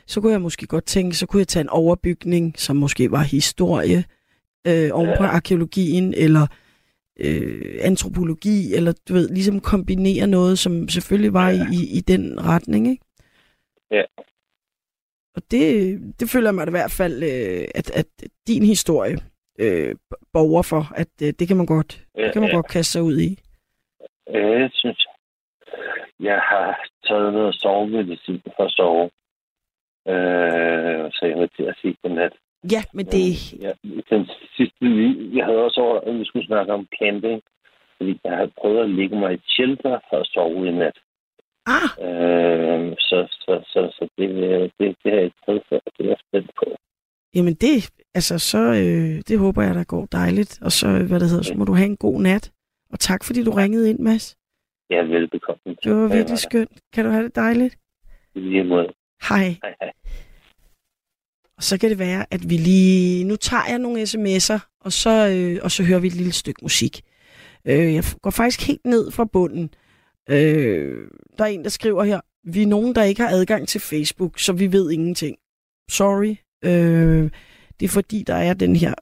[0.07, 3.23] så kunne jeg måske godt tænke, så kunne jeg tage en overbygning, som måske var
[3.23, 4.05] historie,
[4.67, 6.47] øh, oven på arkeologien, eller
[7.21, 12.47] øh, antropologi, eller du ved, ligesom kombinere noget, som selvfølgelig var i, i, i den
[12.47, 13.05] retning, ikke?
[13.91, 14.03] Ja.
[15.37, 18.07] Og det, det føler jeg mig i hvert fald, øh, at, at
[18.47, 19.17] din historie
[19.59, 19.95] øh,
[20.33, 22.57] borger for, at øh, det kan man godt, Ja, det kan man ja.
[22.57, 23.39] godt kaste sig ud i.
[24.33, 25.15] Ja, det synes jeg.
[26.21, 29.11] Jeg har taget noget sovemedicin for at sove.
[30.13, 32.33] Øh, så jeg var til at sige godnat.
[32.73, 33.53] Ja, men det...
[33.65, 33.73] Ja,
[34.11, 34.85] den sidste
[35.37, 37.43] jeg havde også over, at vi skulle snakke om camping.
[37.97, 40.97] Fordi jeg havde prøvet at ligge mig i shelter for at sove i nat.
[41.67, 44.29] Ah, Øh, så så, så, så det,
[44.79, 45.79] det, det har jeg ikke prøvet før.
[45.99, 46.67] Det er jeg spændt på.
[47.35, 50.63] jamen det, altså så, øh, det håber jeg, der går dejligt.
[50.63, 52.53] Og så, hvad det hedder, så må du have en god nat.
[52.93, 54.37] Og tak, fordi du ringede ind, Mads.
[54.91, 55.75] Jeg er velbekomme.
[55.85, 56.81] Det var virkelig skønt.
[56.93, 57.77] Kan du have det dejligt?
[58.35, 58.89] Lige måde.
[59.29, 59.57] Hej.
[59.63, 59.93] Hej, hej.
[61.57, 63.25] Og så kan det være, at vi lige...
[63.25, 66.61] Nu tager jeg nogle sms'er, og så, øh, og så hører vi et lille stykke
[66.63, 67.03] musik.
[67.65, 69.71] Øh, jeg går faktisk helt ned fra bunden.
[70.31, 71.09] Øh,
[71.39, 74.39] der er en, der skriver her, vi er nogen, der ikke har adgang til Facebook,
[74.39, 75.37] så vi ved ingenting.
[75.91, 76.37] Sorry.
[76.65, 77.31] Øh,
[77.81, 78.95] det er fordi, der er den her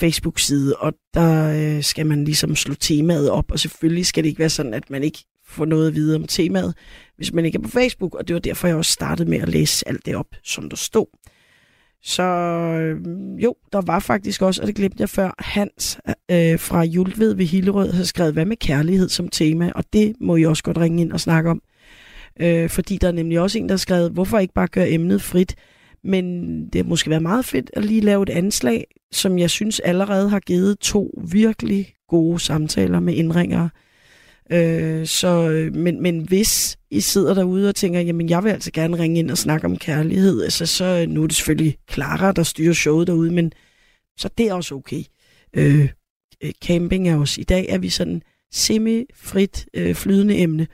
[0.00, 4.38] Facebook-side, og der øh, skal man ligesom slå temaet op, og selvfølgelig skal det ikke
[4.38, 6.74] være sådan, at man ikke få noget at vide om temaet,
[7.16, 9.48] hvis man ikke er på Facebook, og det var derfor, jeg også startede med at
[9.48, 11.06] læse alt det op, som der stod.
[12.02, 12.96] Så øh,
[13.42, 15.98] jo, der var faktisk også, og det glemte jeg før, Hans
[16.30, 20.36] øh, fra Jultved ved Hillerød har skrevet, hvad med kærlighed som tema, og det må
[20.36, 21.62] I også godt ringe ind og snakke om.
[22.40, 25.22] Øh, fordi der er nemlig også en, der har skrevet, hvorfor ikke bare gøre emnet
[25.22, 25.54] frit?
[26.04, 29.80] Men det har måske været meget fedt at lige lave et anslag, som jeg synes
[29.80, 33.70] allerede har givet to virkelig gode samtaler med indringere.
[34.52, 38.70] Øh, så, øh, men, men hvis I sidder derude og tænker, jamen jeg vil altså
[38.72, 42.32] gerne ringe ind og snakke om kærlighed, altså, så øh, nu er det selvfølgelig Clara,
[42.32, 43.52] der styrer showet derude, men
[44.18, 45.02] så det er også okay.
[45.56, 45.88] Øh,
[46.44, 50.66] øh, camping er også, i dag er vi sådan semi-frit øh, flydende emne.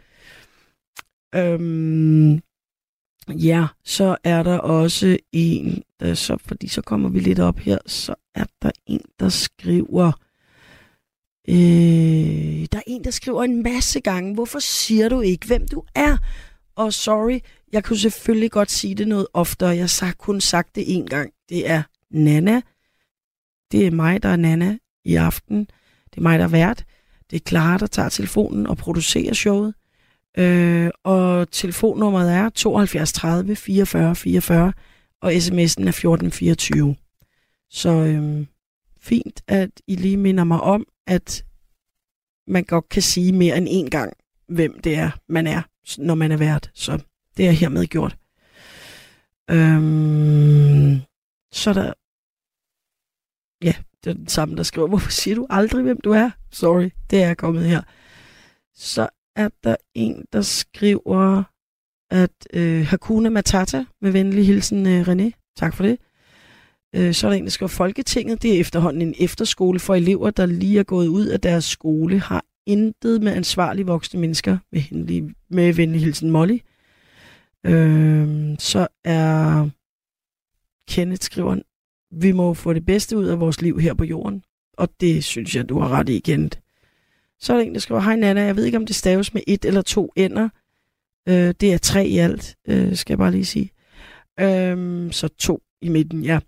[1.35, 2.41] Øhm,
[3.29, 7.79] ja, så er der også en, der så, fordi så kommer vi lidt op her,
[7.87, 10.13] så er der en, der skriver,
[11.49, 15.83] Øh, der er en, der skriver en masse gange, hvorfor siger du ikke, hvem du
[15.95, 16.17] er?
[16.77, 17.41] Og sorry,
[17.73, 19.77] jeg kunne selvfølgelig godt sige det noget oftere.
[19.77, 21.31] Jeg har kun sagt det en gang.
[21.49, 22.61] Det er Nana.
[23.73, 25.59] Det er mig, der er Nana i aften.
[26.11, 26.85] Det er mig, der er vært.
[27.31, 29.75] Det er Clara, der tager telefonen og producerer showet.
[30.39, 34.73] Øh, og telefonnummeret er 72 30 44 44,
[35.23, 36.97] og sms'en er 1424.
[37.71, 38.47] Så øh,
[39.01, 41.45] fint, at I lige minder mig om, at
[42.47, 44.13] man godt kan sige mere end én gang,
[44.49, 45.63] hvem det er, man er,
[45.99, 46.71] når man er vært.
[46.75, 47.03] Så
[47.37, 48.17] det er hermed gjort.
[49.51, 51.01] Øhm,
[51.53, 51.93] så er der...
[53.63, 56.31] Ja, det er den samme, der skriver, hvorfor siger du aldrig, hvem du er?
[56.53, 57.83] Sorry, det er kommet her.
[58.75, 61.43] Så er der en, der skriver,
[62.11, 65.53] at øh, Hakuna Matata, med venlig hilsen øh, René.
[65.57, 65.99] Tak for det.
[66.95, 70.31] Øh, så er der en, der skriver, Folketinget, det er efterhånden en efterskole for elever,
[70.31, 74.81] der lige er gået ud af deres skole, har intet med ansvarlige voksne mennesker, med,
[74.81, 76.59] henlig, med venlig hilsen Molly.
[77.67, 79.69] Øh, så er
[80.89, 81.57] Kenneth skriver,
[82.11, 84.43] vi må få det bedste ud af vores liv her på jorden.
[84.79, 86.51] Og det synes jeg, du har ret i igen.
[87.41, 89.43] Så er der en, der skriver, hej Nana, jeg ved ikke, om det staves med
[89.47, 90.49] et eller to ender.
[91.29, 93.71] Øh, det er tre i alt, øh, skal jeg bare lige sige.
[94.41, 96.39] Øh, så to i midten, ja.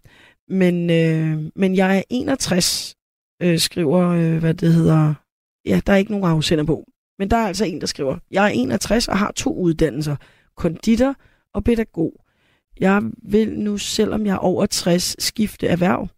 [0.51, 2.97] Men, øh, men jeg er 61,
[3.43, 5.15] øh, skriver, øh, hvad det hedder.
[5.67, 6.85] Ja, der er ikke nogen afsender på.
[7.19, 10.17] Men der er altså en, der skriver, jeg er 61 og har to uddannelser,
[10.57, 11.15] konditor
[11.55, 12.13] og pædagog.
[12.81, 16.09] Jeg vil nu, selvom jeg er over 60, skifte erhverv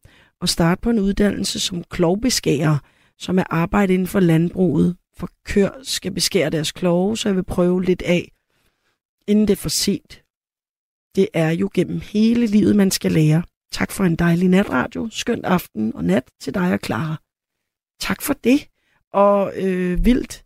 [0.40, 2.78] og starte på en uddannelse som klovbeskærer,
[3.18, 4.96] som er arbejde inden for landbruget.
[5.16, 8.32] For kør skal beskære deres klove, så jeg vil prøve lidt af,
[9.28, 10.22] inden det er for sent.
[11.16, 13.42] Det er jo gennem hele livet, man skal lære.
[13.72, 15.08] Tak for en dejlig natradio.
[15.10, 17.16] Skønt aften og nat til dig og Clara.
[18.00, 18.68] Tak for det.
[19.12, 20.44] Og øh, vildt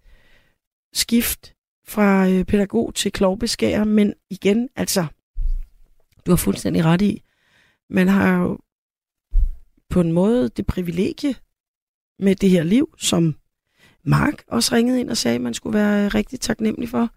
[0.93, 1.55] skift
[1.87, 5.07] fra øh, pædagog til klovbeskærer, men igen, altså,
[6.27, 7.23] du har fuldstændig ret i,
[7.91, 8.59] man har jo
[9.91, 11.35] på en måde det privilegie
[12.19, 13.37] med det her liv, som
[14.05, 17.11] Mark også ringede ind og sagde, at man skulle være øh, rigtig taknemmelig for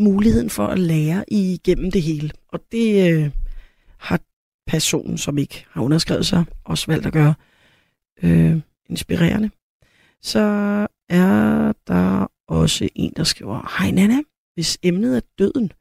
[0.00, 2.30] muligheden for at lære igennem det hele.
[2.48, 3.30] Og det øh,
[3.98, 4.20] har
[4.70, 7.34] personen, som ikke har underskrevet sig, også valgt at gøre
[8.22, 9.50] øh, inspirerende.
[10.22, 10.40] Så
[11.08, 14.20] er der også en, der skriver, Hej Nana,
[14.54, 15.72] hvis emnet er døden,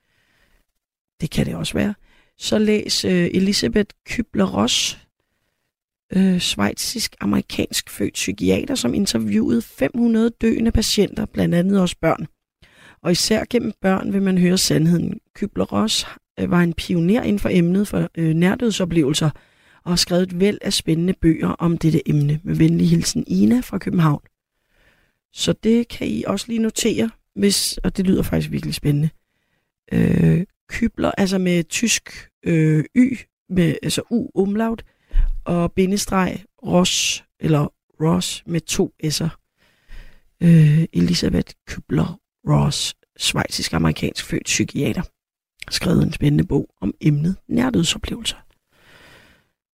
[1.21, 1.93] det kan det også være,
[2.37, 4.97] så læs øh, Elisabeth Kübler-Ross,
[6.15, 12.27] øh, svejtsisk-amerikansk født psykiater, som interviewede 500 døende patienter, blandt andet også børn.
[13.01, 15.19] Og især gennem børn vil man høre sandheden.
[15.39, 16.05] Kübler-Ross
[16.39, 19.29] Øh, var en pioner inden for emnet for øh, nærdødsoplevelser
[19.83, 22.39] og har skrevet et væld af spændende bøger om dette emne.
[22.43, 24.21] Med venlig hilsen Ina fra København.
[25.33, 29.09] Så det kan I også lige notere, hvis, og det lyder faktisk virkelig spændende.
[29.91, 33.17] Øh, Kybler, altså med tysk øh, Y,
[33.49, 34.83] med, altså U umlaut,
[35.45, 39.29] og bindestreg Ross, eller Ross med to S'er.
[40.43, 45.01] Øh, Elisabeth Kybler Ross, svejsisk-amerikansk født psykiater
[45.69, 48.37] skrevet en spændende bog om emnet nærdødsoplevelser.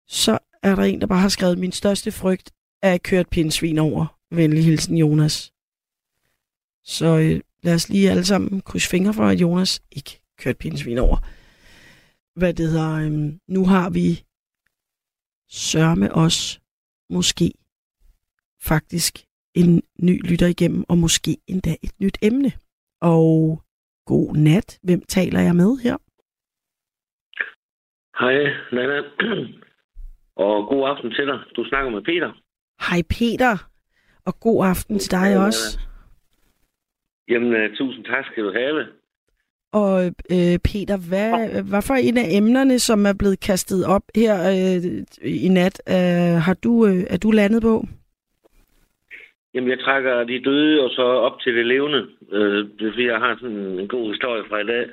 [0.08, 3.30] Så er der en, der bare har skrevet, min største frygt er at køre et
[3.30, 4.20] pindsvin over.
[4.32, 5.54] Venlig hilsen, Jonas.
[6.84, 10.58] Så øh, lad os lige alle sammen krydse fingre for, at Jonas ikke kører et
[10.58, 11.18] pindsvin over.
[12.36, 14.24] Hvad det hedder, øh, nu har vi
[15.50, 16.62] sørme os
[17.10, 17.54] måske
[18.62, 22.52] faktisk en ny lytter igennem, og måske endda et nyt emne.
[23.02, 23.62] Og
[24.06, 24.80] God nat.
[24.84, 25.98] Hvem taler jeg med her?
[28.20, 28.36] Hej,
[28.72, 29.02] Nana.
[30.36, 31.40] Og god aften til dig.
[31.56, 32.32] Du snakker med Peter.
[32.90, 33.70] Hej Peter,
[34.26, 35.80] og god aften til dig Ja, også.
[37.28, 38.86] Jamen, uh, tusind tak skal du have.
[39.74, 44.36] Og øh, Peter, hvad, hvad for en af emnerne, som er blevet kastet op her
[44.50, 45.04] øh,
[45.46, 47.86] i nat, øh, har du, øh, er du landet på?
[49.56, 52.02] Jamen, jeg trækker de døde og så op til det levende.
[52.22, 54.86] Uh, det er fordi, jeg har sådan en god historie fra i dag.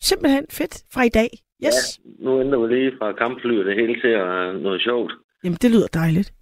[0.00, 1.30] Simpelthen fedt fra i dag.
[1.66, 2.00] Yes.
[2.04, 2.24] Ja.
[2.24, 5.12] Nu ændrer vi lige fra kampfly og det hele til at noget sjovt.
[5.44, 6.32] Jamen, det lyder dejligt.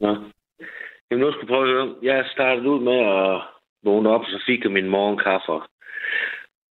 [0.00, 0.16] Nå.
[1.10, 1.94] Jamen, nu skal jeg prøve at høre.
[2.02, 3.42] Jeg startede ud med at
[3.84, 5.52] vågne op, og så fik jeg min morgenkaffe.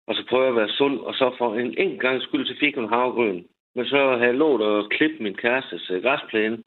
[0.08, 2.54] Og så prøvede jeg at være sund, og så for en enkelt gang skyld, så
[2.60, 3.44] fik en havgrøn.
[3.74, 6.58] Men så havde jeg lovet at klippe min kærestes øh, græsplæne.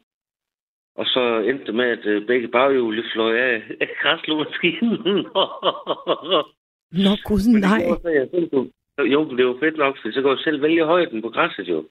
[0.96, 4.98] Og så endte det med, at øh, begge baghjul fløj af af græslåmaskinen.
[7.06, 7.82] Nå gud, det nej.
[7.86, 8.72] gjorde så, jeg selv kunne-
[9.14, 11.88] Jo, det var fedt nok, så kunne jeg selv vælge højden på græsset jo.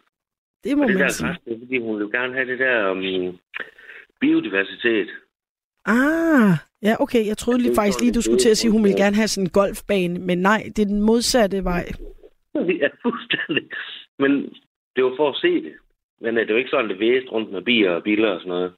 [0.64, 1.26] Det må Og det man der sige.
[1.28, 3.38] græs, det er, fordi hun vil gerne have det der um,
[4.20, 5.08] biodiversitet.
[5.86, 6.52] Ah,
[6.82, 7.26] ja, okay.
[7.26, 8.84] Jeg troede lige Det faktisk lige, du det skulle er til at sige, at hun
[8.84, 10.18] ville gerne have sådan en golfbane.
[10.18, 11.84] Men nej, det er den modsatte vej.
[12.82, 13.64] Ja, fuldstændig.
[14.18, 14.30] Men
[14.96, 15.72] det var for at se det.
[16.20, 18.48] Men øh, det var ikke sådan, det væste rundt med bier og biler og sådan
[18.50, 18.72] noget.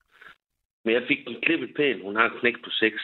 [0.87, 2.03] Men jeg fik den klippet pænt.
[2.03, 3.03] Hun har en knæk på 6.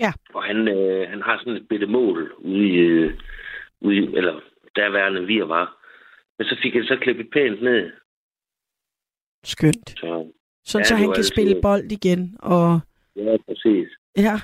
[0.00, 0.12] Ja.
[0.34, 3.12] Og han, øh, han har sådan et bitte mål ude i, øh,
[3.80, 4.40] ude i eller
[4.76, 5.66] derværende vi var.
[6.38, 7.90] Men så fik jeg så klippet pænt ned.
[9.44, 9.90] Skønt.
[9.90, 10.32] Så
[10.64, 12.36] Sådan, Ja, så han kan altid- spille bold igen.
[12.38, 12.80] Og
[13.16, 13.88] ja, præcis.
[14.16, 14.36] ja,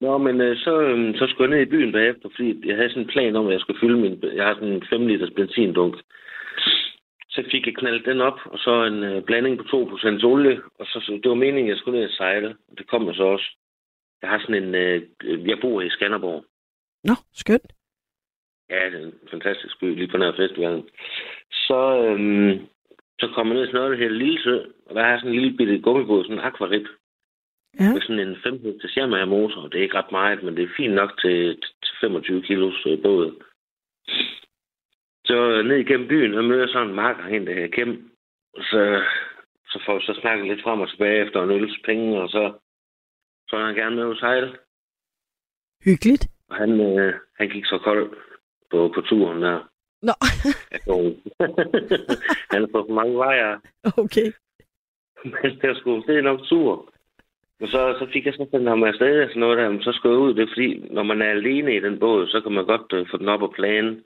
[0.00, 2.88] Nå, men øh, så, øh, så skulle jeg ned i byen bagefter, fordi jeg havde
[2.90, 4.22] sådan en plan om, at jeg skulle fylde min...
[4.34, 5.94] Jeg har sådan en 5 liters benzindunk.
[7.34, 10.60] Så fik jeg knaldt den op, og så en øh, blanding på 2% olie.
[10.78, 12.56] Og så, så, det var meningen, at jeg skulle ned og sejle.
[12.68, 13.56] Og det kom jeg så også.
[14.22, 14.74] Jeg har sådan en...
[14.74, 15.02] Øh,
[15.48, 16.44] jeg bor i Skanderborg.
[17.04, 17.72] nå, skønt.
[18.70, 20.88] Ja, det er en fantastisk by, lige på nær festivalen.
[21.66, 22.66] Så, øhm,
[23.20, 24.56] så kom jeg ned noget, der hedder Lille Sø,
[24.86, 26.86] og der er sådan en lille bitte gummibåd, sådan en akvarip.
[27.80, 27.92] Ja.
[27.92, 29.68] Med sådan en 15 til Yamaha motor.
[29.68, 33.02] Det er ikke ret meget, men det er fint nok til, til 25 kilos øh,
[33.02, 33.42] båd.
[35.32, 38.10] Så øh, ned igennem byen, og møder jeg sådan en marker hen, der Kim.
[38.56, 39.02] Så,
[39.70, 42.52] så får vi så snakket lidt frem og tilbage efter en øls penge, og så,
[43.48, 44.56] så er han gerne med at sejle.
[45.84, 46.28] Hyggeligt.
[46.48, 48.16] Og han, øh, han gik så kold
[48.70, 49.68] på, på turen der.
[50.02, 50.12] Nå,
[52.52, 53.58] han har fået for mange vejer,
[54.02, 54.28] okay.
[55.24, 56.92] men der skulle det er nok tur.
[57.60, 59.92] Og så, så fik jeg så sendt ham afsted og sådan noget der, men så
[59.92, 60.34] skulle jeg ud.
[60.34, 63.08] Det er fordi, når man er alene i den båd, så kan man godt uh,
[63.10, 64.02] få den op og plane.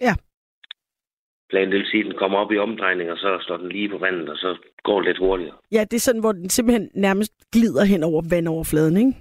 [0.00, 0.14] Ja.
[1.50, 3.88] Plane, det vil sige, at den kommer op i omdrejning, og så står den lige
[3.88, 5.56] på vandet, og så går det lidt hurtigere.
[5.72, 9.12] Ja, det er sådan, hvor den simpelthen nærmest glider hen over vandoverfladen, ikke?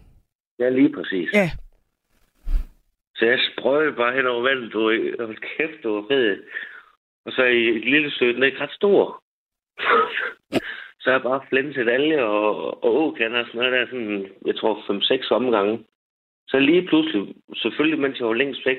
[0.59, 1.29] Ja, lige præcis.
[1.33, 1.49] Ja.
[3.15, 4.79] Så jeg sprøjte bare hen over vandet, du.
[5.19, 6.43] Hold kæft, du var fed.
[7.25, 9.23] Og så i et lille stykke, den er ikke ret stor.
[11.01, 14.73] så jeg bare flænset alge og, og åkander og sådan noget der, sådan, jeg tror
[15.29, 15.85] 5-6 omgange.
[16.47, 18.77] Så lige pludselig, selvfølgelig mens jeg var længst væk,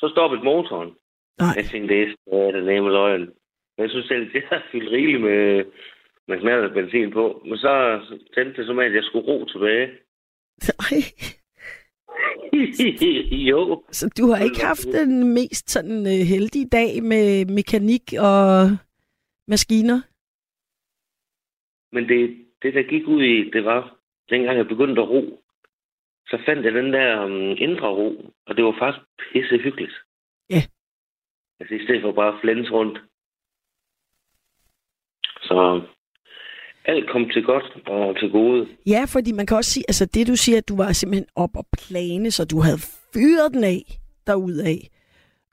[0.00, 0.90] så stoppede motoren.
[1.38, 1.54] Nej.
[1.56, 3.20] Jeg tænkte, det er det nemme løgn.
[3.74, 5.64] Men jeg synes selv, det har fyldt rigeligt med,
[6.28, 7.42] med knald og benzin på.
[7.48, 8.00] Men så
[8.34, 9.86] tændte det som at jeg skulle ro tilbage.
[10.84, 10.98] Ej,
[13.50, 13.84] jo.
[13.90, 18.68] så du har ikke haft den mest sådan øh, heldige dag med mekanik og
[19.48, 20.00] maskiner?
[21.92, 23.96] Men det, det, der gik ud i, det var,
[24.30, 25.39] dengang jeg begyndte at ro,
[26.26, 29.96] så fandt jeg den der um, indre ro, og det var faktisk pisse hyggeligt.
[30.50, 30.62] Ja.
[31.60, 32.98] Altså i stedet for bare at flænse rundt.
[35.42, 35.82] Så
[36.84, 38.68] alt kom til godt og til gode.
[38.86, 41.56] Ja, fordi man kan også sige, altså det du siger, at du var simpelthen op
[41.56, 42.80] og plane, så du havde
[43.14, 43.82] fyret den af
[44.26, 44.80] derudad.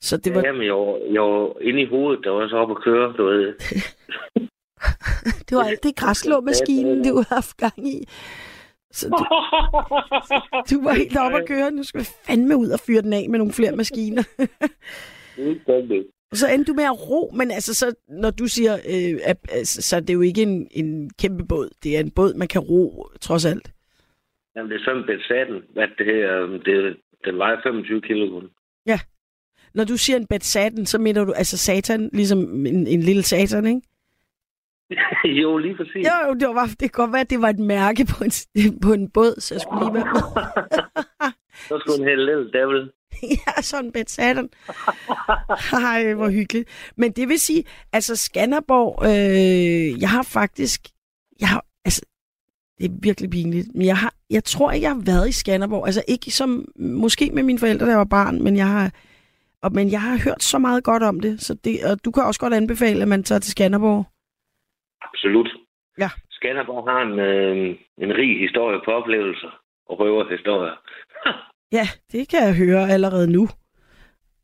[0.02, 2.72] Så det var, Jamen, jeg var, jeg var inde i hovedet, der var så op
[2.72, 3.54] at køre, du ved.
[5.48, 7.98] det var alt det græslåmaskinen, du havde haft gang i.
[8.92, 9.16] Så du,
[10.76, 11.72] du var helt op at køre.
[11.72, 14.24] Nu skal vi fandme ud og fyre den af med nogle flere maskiner.
[16.34, 19.82] Så endte du med at ro, men altså, så, når du siger, øh, at, altså,
[19.82, 21.70] så er det jo ikke en, en kæmpe båd.
[21.84, 23.72] Det er en båd, man kan ro, trods alt.
[24.56, 28.50] Jamen, det er sådan, satten, at det her, det, den vejer 25 kilo kun.
[29.78, 33.66] Når du siger en Batsaten, så mener du altså satan, ligesom en, en lille satan,
[33.66, 33.82] ikke?
[35.42, 36.08] jo, lige præcis.
[36.08, 38.32] Jo, det, var, det kan godt være, at det var et mærke på en,
[38.86, 40.22] på en båd, så jeg skulle lige være med.
[41.68, 42.92] Så skulle en hælde lidt devil.
[43.48, 44.50] ja, sådan en Batsaten.
[45.74, 46.70] Ej, hvor hyggeligt.
[46.98, 47.64] Men det vil sige,
[47.94, 50.82] altså Skanderborg, øh, jeg har faktisk,
[51.40, 52.02] jeg har, altså,
[52.78, 55.86] det er virkelig pinligt, men jeg har, jeg tror ikke, jeg har været i Skanderborg.
[55.86, 58.92] Altså ikke som, måske med mine forældre, da jeg var barn, men jeg har,
[59.62, 62.24] og, men jeg har hørt så meget godt om det, så det, og du kan
[62.24, 64.06] også godt anbefale, at man tager til Skanderborg.
[65.02, 65.50] Absolut.
[66.00, 66.10] Ja.
[66.32, 70.76] Skanderborg har en, øh, en rig historie på oplevelser og røverhistorier.
[71.72, 73.48] Ja, det kan jeg høre allerede nu.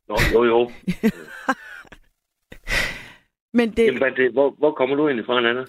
[0.08, 0.70] Nå, jo, jo.
[3.58, 5.64] Men det, Jamen, det, hvor, hvor kommer du egentlig fra, Nana?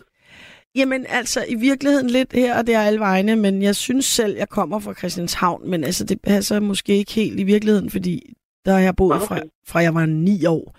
[0.75, 4.49] Jamen altså, i virkeligheden lidt her og der alle vegne, men jeg synes selv, jeg
[4.49, 8.33] kommer fra Christianshavn, men altså, det passer måske ikke helt i virkeligheden, fordi
[8.65, 9.25] der har jeg boet Okay.
[9.27, 10.75] fra, fra jeg var ni år.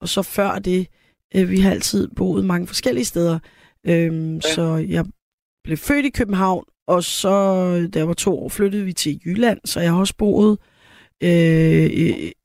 [0.00, 0.88] Og så før det,
[1.36, 3.38] øh, vi har altid boet mange forskellige steder.
[3.86, 4.40] Øhm, ja.
[4.40, 5.04] Så jeg
[5.64, 7.28] blev født i København, og så,
[7.94, 10.58] da jeg var to år, flyttede vi til Jylland, så jeg har også boet,
[11.22, 11.86] øh,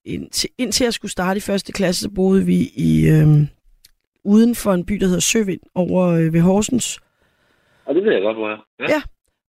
[0.05, 3.27] indtil, indtil jeg skulle starte i første klasse, så boede vi i, øh,
[4.25, 6.99] uden for en by, der hedder Søvind, over øh, ved Horsens.
[7.85, 8.87] Og det ved jeg godt, hvor jeg er.
[8.95, 9.01] Ja.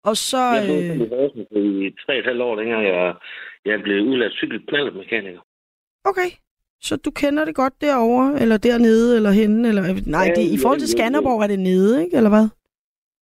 [0.05, 0.43] Og så...
[0.59, 3.15] Jeg boede Øh, i Horsens i tre og et halvt år, dengang jeg,
[3.65, 5.41] jeg blev udlært cykelknallermekaniker.
[6.05, 6.31] okay,
[6.83, 9.83] så du kender det godt derovre, eller dernede, eller henne, eller...
[10.07, 10.89] Nej, Ja, det, i forhold til.
[10.89, 12.17] Skanderborg er det nede, ikke?
[12.17, 12.49] Eller hvad?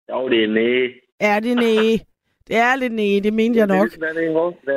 [0.10, 0.88] Jo, det er næ.
[1.20, 1.98] Er det næ?
[2.48, 3.90] Det er lidt næ, det mente jeg nok.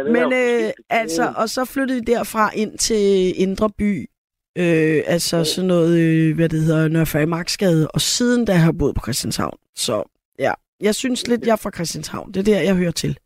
[0.07, 4.11] Men øh, altså, og så flyttede vi derfra ind til Indre By,
[4.59, 8.79] øh, altså sådan noget, øh, hvad det hedder, Nørre Marksgade, og siden da har jeg
[8.79, 9.59] boet på Christianshavn.
[9.77, 10.03] Så
[10.39, 12.33] ja, jeg synes lidt, jeg er fra Christianshavn.
[12.33, 13.19] Det er der, jeg hører til.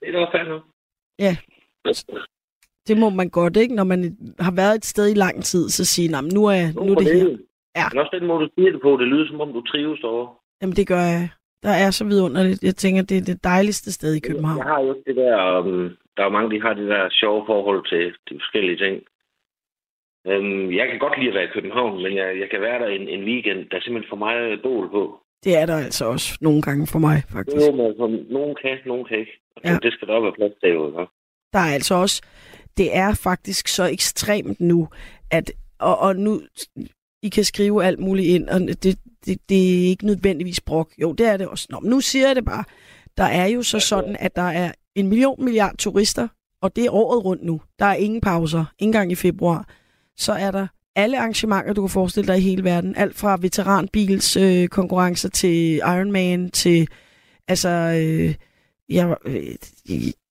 [0.00, 0.60] Det er da fandme.
[1.18, 1.36] Ja.
[2.88, 3.74] Det må man godt, ikke?
[3.74, 6.62] Når man har været et sted i lang tid, så sige, "Nå, men nu er,
[6.86, 7.36] nu er det her.
[7.76, 7.86] Ja.
[7.92, 10.34] Men også den måde, du siger det på, det lyder som om, du trives derovre.
[10.62, 11.28] Jamen, det gør jeg.
[11.62, 12.62] Der er så vidunderligt.
[12.62, 14.58] Jeg tænker, det er det dejligste sted i København.
[14.58, 17.82] Jeg har jo det der, um, der er mange, de har det der sjove forhold
[17.92, 18.96] til de forskellige ting.
[20.30, 22.88] Um, jeg kan godt lide at være i København, men jeg, jeg kan være der
[22.98, 25.02] en, en weekend, der er simpelthen for meget bål på.
[25.44, 27.66] Det er der altså også nogle gange for mig, faktisk.
[27.66, 29.34] Jo, men altså, nogen kan, nogen kan ikke.
[29.56, 29.70] Og Ja.
[29.72, 29.78] ja.
[29.82, 31.06] Det skal der også være plads til, jo.
[31.52, 32.16] Der er altså også,
[32.76, 34.88] det er faktisk så ekstremt nu,
[35.30, 36.42] at, og, og nu,
[37.22, 40.90] I kan skrive alt muligt ind, og det, det, det er ikke nødvendigvis brok.
[40.98, 41.66] Jo, det er det også.
[41.70, 42.64] Nå, men nu siger jeg det bare.
[43.16, 46.28] Der er jo så sådan, at der er en million milliard turister,
[46.62, 47.60] og det er året rundt nu.
[47.78, 49.68] Der er ingen pauser, ikke engang i februar.
[50.16, 50.66] Så er der
[50.96, 52.96] alle arrangementer, du kan forestille dig i hele verden.
[52.96, 56.88] Alt fra veteranbils øh, konkurrencer til Ironman til,
[57.48, 58.34] altså, øh,
[58.88, 59.54] ja, øh,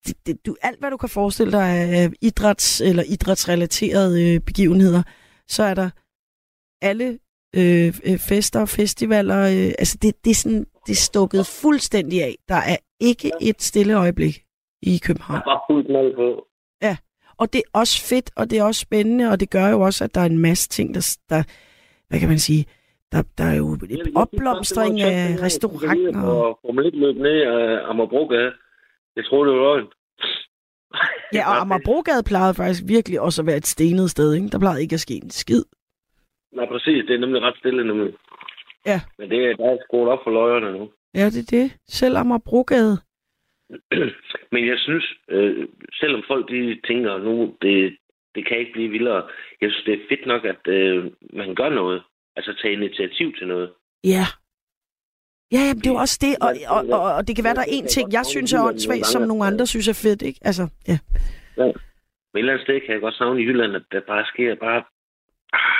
[0.07, 5.03] det, det, du, alt hvad du kan forestille dig af idræts- eller idrætsrelaterede øh, begivenheder,
[5.47, 5.89] så er der
[6.81, 7.19] alle
[7.55, 9.39] øh, øh, fester og festivaler.
[9.39, 12.35] Øh, altså det, det, er sådan, det er stukket fuldstændig af.
[12.47, 14.43] Der er ikke et stille øjeblik
[14.81, 15.41] i København.
[15.45, 16.47] Bare fuldt knald på.
[17.37, 20.03] Og det er også fedt, og det er også spændende, og det gør jo også,
[20.03, 21.43] at der er en masse ting, der, der
[22.09, 22.65] hvad kan man sige,
[23.11, 26.21] der, der er jo et opblomstring af restauranter.
[26.21, 28.51] Og Formel 1-løb ned af Amagerbrogade.
[29.15, 29.87] Jeg tror, det var løgn.
[31.33, 34.47] Ja, og Amagerbrogade plejede faktisk virkelig også at være et stenet sted, ikke?
[34.47, 35.63] Der plejede ikke at ske en skid.
[36.51, 37.05] Nej, præcis.
[37.07, 38.13] Det er nemlig ret stille nemlig.
[38.85, 39.01] Ja.
[39.17, 40.91] Men det er, der er skruet op for løjerne nu.
[41.13, 41.77] Ja, det er det.
[41.87, 42.97] Selv Amagerbrogade.
[44.53, 45.67] Men jeg synes, øh,
[45.99, 47.97] selvom folk de tænker nu, det,
[48.35, 49.23] det kan ikke blive vildere.
[49.61, 52.03] Jeg synes, det er fedt nok, at øh, man gør noget.
[52.35, 53.73] Altså tage initiativ til noget.
[54.03, 54.25] Ja.
[55.51, 57.61] Ja, jamen, det er jo også det, og, og, og, og det kan være, der
[57.61, 60.39] er én ting, jeg synes er åndssvagt, som nogle andre synes er fedt, ikke?
[60.41, 60.97] Altså, ja.
[61.57, 64.55] Men et eller andet sted kan jeg godt savne i Jylland, at der bare sker
[64.55, 64.83] bare
[65.53, 65.77] ah,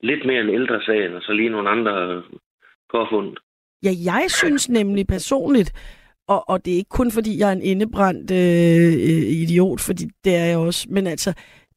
[0.00, 2.22] lidt mere en ældre sag, og så lige nogle andre
[2.92, 3.36] påfund.
[3.82, 5.72] Ja, jeg synes nemlig personligt,
[6.28, 8.92] og, og det er ikke kun fordi, jeg er en indebrændt øh,
[9.42, 11.32] idiot, fordi det er jeg også, men altså,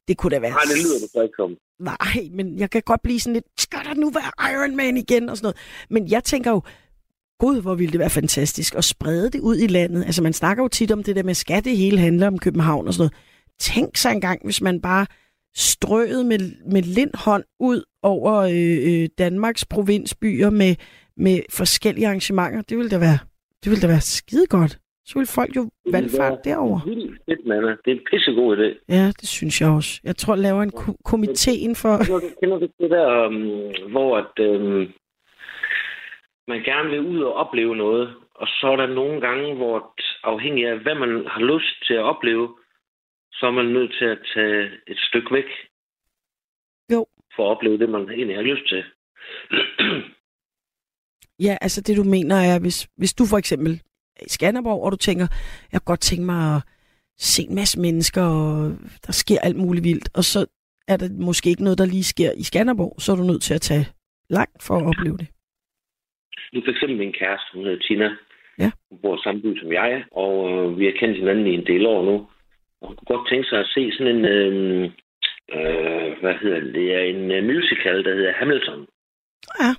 [0.08, 0.50] det kunne da være...
[0.50, 1.56] Nej, det lyder det så ikke som.
[1.78, 5.28] Nej, men jeg kan godt blive sådan lidt, skal der nu være Iron Man igen
[5.28, 5.86] og sådan noget.
[5.90, 6.62] Men jeg tænker jo,
[7.38, 10.04] gud, hvor ville det være fantastisk at sprede det ud i landet.
[10.04, 12.86] Altså man snakker jo tit om det der med, skal det hele handle om København
[12.86, 13.12] og sådan noget.
[13.58, 15.06] Tænk sig engang, hvis man bare
[15.56, 16.38] strøede med,
[16.72, 20.74] med lind hånd ud over øh, øh, Danmarks provinsbyer med,
[21.16, 22.62] med forskellige arrangementer.
[22.62, 23.18] Det ville da være,
[23.64, 24.78] det ville da være skide godt.
[25.06, 26.80] Så ville folk jo valgfart derover.
[27.26, 27.70] Fedt, Nana.
[27.84, 28.84] Det er en pissegod idé.
[28.88, 30.00] Ja, det synes jeg også.
[30.04, 31.96] Jeg tror, jeg laver en ko- komiteen for...
[31.96, 34.86] Kender du, kender du det der, um, hvor at, um,
[36.48, 40.66] man gerne vil ud og opleve noget, og så er der nogle gange, hvor afhængig
[40.66, 42.56] af, hvad man har lyst til at opleve,
[43.32, 45.50] så er man nødt til at tage et stykke væk.
[46.92, 47.06] Jo.
[47.36, 48.84] For at opleve det, man egentlig har lyst til.
[51.40, 53.82] Ja, altså det du mener er, hvis, hvis du for eksempel
[54.16, 55.26] er i Skanderborg, og du tænker,
[55.72, 56.62] jeg kunne godt tænke mig at
[57.18, 58.76] se en masse mennesker, og
[59.06, 60.46] der sker alt muligt vildt, og så
[60.88, 63.54] er der måske ikke noget, der lige sker i Skanderborg, så er du nødt til
[63.54, 63.86] at tage
[64.30, 65.28] langt for at opleve det.
[66.52, 68.16] Nu for eksempel min kæreste, hun hedder Tina.
[68.58, 68.70] Ja.
[68.90, 71.66] Hun bor i samme by som jeg, og øh, vi har kendt hinanden i en
[71.66, 72.16] del år nu.
[72.80, 74.84] Og hun kunne godt tænke sig at se sådan en, øh,
[75.56, 78.86] øh, hvad hedder det, det er en øh, musical, der hedder Hamilton.
[79.60, 79.70] Ja.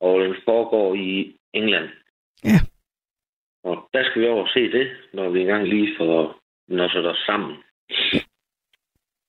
[0.00, 1.88] og den foregår i England.
[2.44, 2.58] Ja.
[3.64, 6.38] Og der skal vi over og se det, når vi engang lige får
[6.68, 7.56] når så der sammen.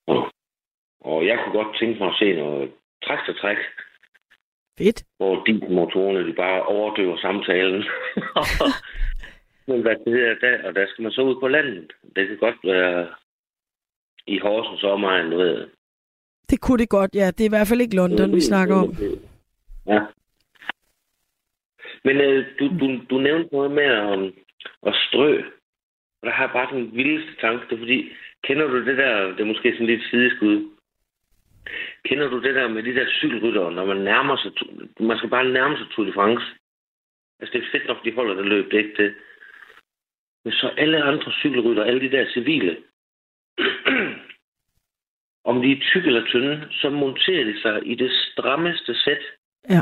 [0.06, 0.32] Og,
[1.00, 2.72] og jeg kunne godt tænke mig at se noget
[3.40, 3.58] træk
[4.80, 5.04] Fedt.
[5.16, 7.82] hvor dieselmotorerne de bare overdøver samtalen.
[9.68, 11.92] Men hvad det hedder, der, og der skal man så ud på landet.
[12.16, 13.08] Det kan godt være
[14.26, 15.68] i Horsens omegn, du ved.
[16.50, 17.26] Det kunne det godt, ja.
[17.26, 18.96] Det er i hvert fald ikke London, vi snakker om.
[19.86, 20.00] Ja.
[22.04, 24.32] Men øh, du, du, du nævnte noget med at,
[24.86, 25.42] at strø.
[26.20, 28.12] Og der har jeg bare den vildeste tanke, det er fordi,
[28.44, 30.70] kender du det der, det er måske sådan lidt sideskud,
[32.04, 34.52] kender du det der med de der cykelryttere, når man nærmer sig,
[35.00, 36.46] man skal bare nærme sig Tour de France.
[37.40, 39.14] Altså det er fedt nok, de holder det løb, det er ikke det.
[40.44, 42.82] Men så alle andre cykelrytter, alle de der civile,
[45.50, 49.22] om de er tykke eller tynde, så monterer de sig i det strammeste sæt.
[49.70, 49.80] Ja.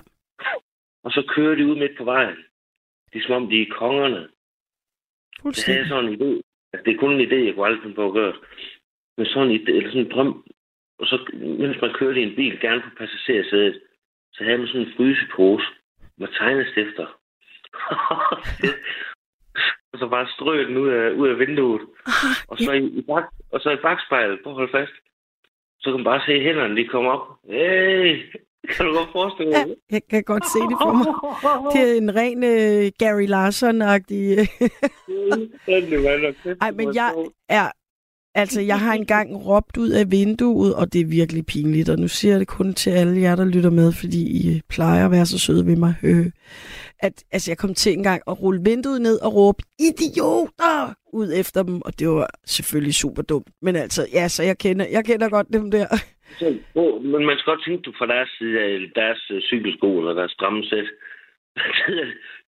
[1.04, 2.36] Og så kører de ud midt på vejen.
[3.12, 4.28] Det er som om, de er kongerne.
[5.44, 6.40] Det jeg sådan en idé.
[6.72, 8.34] Altså, det er kun en idé, jeg kunne aldrig finde på at gøre.
[9.16, 10.44] Men sådan en, idé, eller sådan en drøm.
[10.98, 13.80] Og så, mens man kørte i en bil, gerne på passagersædet,
[14.32, 15.66] så havde man sådan en frysepose
[16.18, 17.06] med tegnestifter.
[19.92, 21.82] og så bare strø den ud af, ud af vinduet.
[22.06, 22.12] Ah,
[22.48, 23.22] Og så, i, i bag,
[23.52, 24.92] og så i bagspejlet, på hold fast,
[25.80, 27.26] så kan man bare se hænderne, de kommer op.
[27.50, 28.22] Hey!
[28.68, 31.06] Kan du godt forestille dig ja, jeg kan godt se det for mig.
[31.74, 34.22] Det er en ren uh, Gary Larson-agtig...
[36.60, 37.14] Ej, men jeg
[37.48, 37.70] er...
[38.42, 42.08] Altså, jeg har engang råbt ud af vinduet, og det er virkelig pinligt, og nu
[42.08, 45.26] siger jeg det kun til alle jer, der lytter med, fordi I plejer at være
[45.26, 45.94] så søde ved mig.
[46.10, 46.26] Øh,
[47.06, 49.60] at, altså, jeg kom til engang at rulle vinduet ned og råbe,
[49.90, 50.76] idioter,
[51.20, 53.48] ud efter dem, og det var selvfølgelig super dumt.
[53.62, 55.86] Men altså, ja, så jeg kender, jeg kender godt dem der.
[57.12, 58.70] Men man skal godt tænke på fra deres side af
[59.00, 59.20] deres
[59.50, 60.88] cykelsko eller deres stramme sæt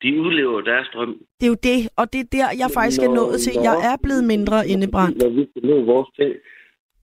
[0.03, 1.12] de udlever deres drøm.
[1.40, 3.55] Det er jo det, og det er der, jeg faktisk er Nå, nået til.
[3.57, 3.62] nå.
[3.62, 5.18] Jeg er blevet mindre indebrændt.
[5.22, 6.32] Når vi skal nå vores ting,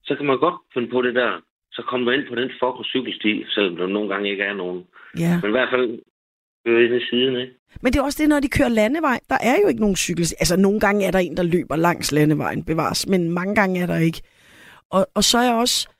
[0.08, 1.32] så kan man godt finde på det der.
[1.72, 4.84] Så kommer du ind på den fucking cykelsti, selvom der nogle gange ikke er nogen.
[5.20, 5.34] Ja.
[5.42, 6.00] Men i hvert fald
[6.66, 7.54] køre ind i siden, ikke?
[7.82, 9.20] Men det er også det, når de kører landevej.
[9.30, 10.22] Der er jo ikke nogen cykel.
[10.42, 13.08] Altså, nogle gange er der en, der løber langs landevejen, bevares.
[13.08, 14.22] Men mange gange er der ikke.
[14.92, 15.97] Og, og så er jeg også...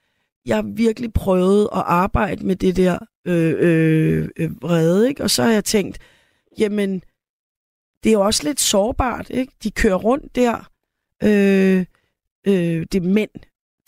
[0.48, 5.24] Jeg har virkelig prøvet at arbejde med det der øh, øh, øh, vrede, ikke?
[5.24, 6.00] Og så har jeg tænkt,
[6.60, 7.04] jamen,
[8.04, 9.54] det er jo også lidt sårbart, ikke?
[9.64, 10.70] De kører rundt der.
[11.24, 11.86] Øh,
[12.48, 13.30] øh, det er mænd.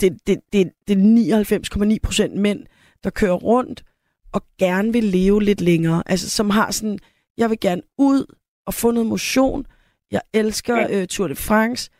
[0.01, 2.65] Det, det, det, det er 99,9 procent mænd,
[3.03, 3.83] der kører rundt
[4.31, 6.03] og gerne vil leve lidt længere.
[6.05, 6.99] Altså, som har sådan,
[7.37, 8.35] jeg vil gerne ud
[8.65, 9.65] og få noget motion.
[10.11, 11.91] Jeg elsker øh, Tour de France.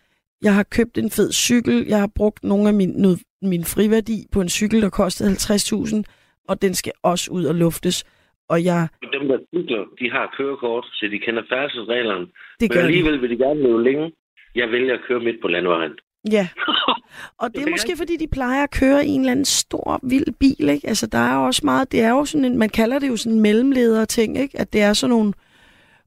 [0.42, 1.86] Jeg har købt en fed cykel.
[1.88, 6.04] Jeg har brugt nogle af min, noget, min friværdi på en cykel, der kostede 50.000,
[6.50, 8.04] og den skal også ud og luftes.
[8.50, 12.26] Og jeg, Dem, der cykler, de har kørekort, så de kender færdselsreglerne.
[12.26, 12.32] det
[12.62, 12.86] Men gør de.
[12.86, 14.12] alligevel vil de gerne leve længe.
[14.56, 15.92] Jeg vælger at køre midt på landvejen.
[16.32, 16.48] Ja.
[17.42, 20.34] Og det er måske, fordi de plejer at køre i en eller anden stor, vild
[20.40, 20.88] bil, ikke?
[20.88, 23.18] Altså, der er jo også meget, det er jo sådan en, man kalder det jo
[23.18, 24.60] sådan en mellemleder ting, ikke?
[24.60, 25.34] At det er sådan nogle,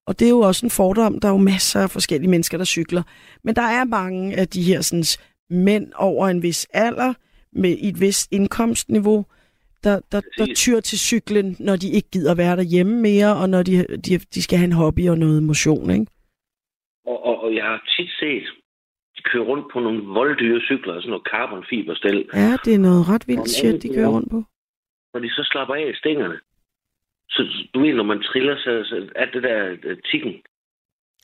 [0.07, 2.65] og det er jo også en fordom, der er jo masser af forskellige mennesker, der
[2.65, 3.03] cykler.
[3.45, 5.05] Men der er mange af de her sådan,
[5.51, 7.15] mænd over en vis alder,
[7.53, 9.27] med et vist indkomstniveau,
[9.85, 13.63] der, der, der tyr til cyklen, når de ikke gider være derhjemme mere, og når
[13.63, 16.07] de, de, de skal have en hobby og noget motion, ikke?
[17.07, 18.45] Og, og, og jeg har tit set,
[19.17, 23.29] de kører rundt på nogle volddyre cykler, sådan noget carbonfiberstel, Ja, det er noget ret
[23.29, 24.43] vildt shit, de kører er- rundt på.
[25.15, 26.35] når de så slapper af i stængerne.
[27.35, 27.41] Så
[27.75, 30.33] du ved, når man triller, så, så er det der uh, tikken.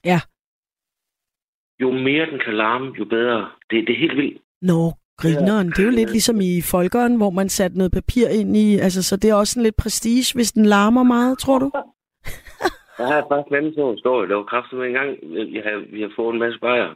[0.04, 0.20] Ja.
[1.80, 3.50] Jo mere den kan larme, jo bedre.
[3.70, 4.38] Det, det er helt vildt.
[4.62, 5.68] Nå, grineren.
[5.68, 8.78] Det er jo lidt ligesom i Folkeren, hvor man satte noget papir ind i.
[8.78, 11.70] Altså, så det er også sådan lidt prestige, hvis den larmer meget, tror du?
[12.98, 14.28] Jeg har faktisk en anden sådan historie.
[14.28, 15.10] Der var kraftigt med en gang,
[15.56, 16.94] jeg har, vi har fået en masse bajer.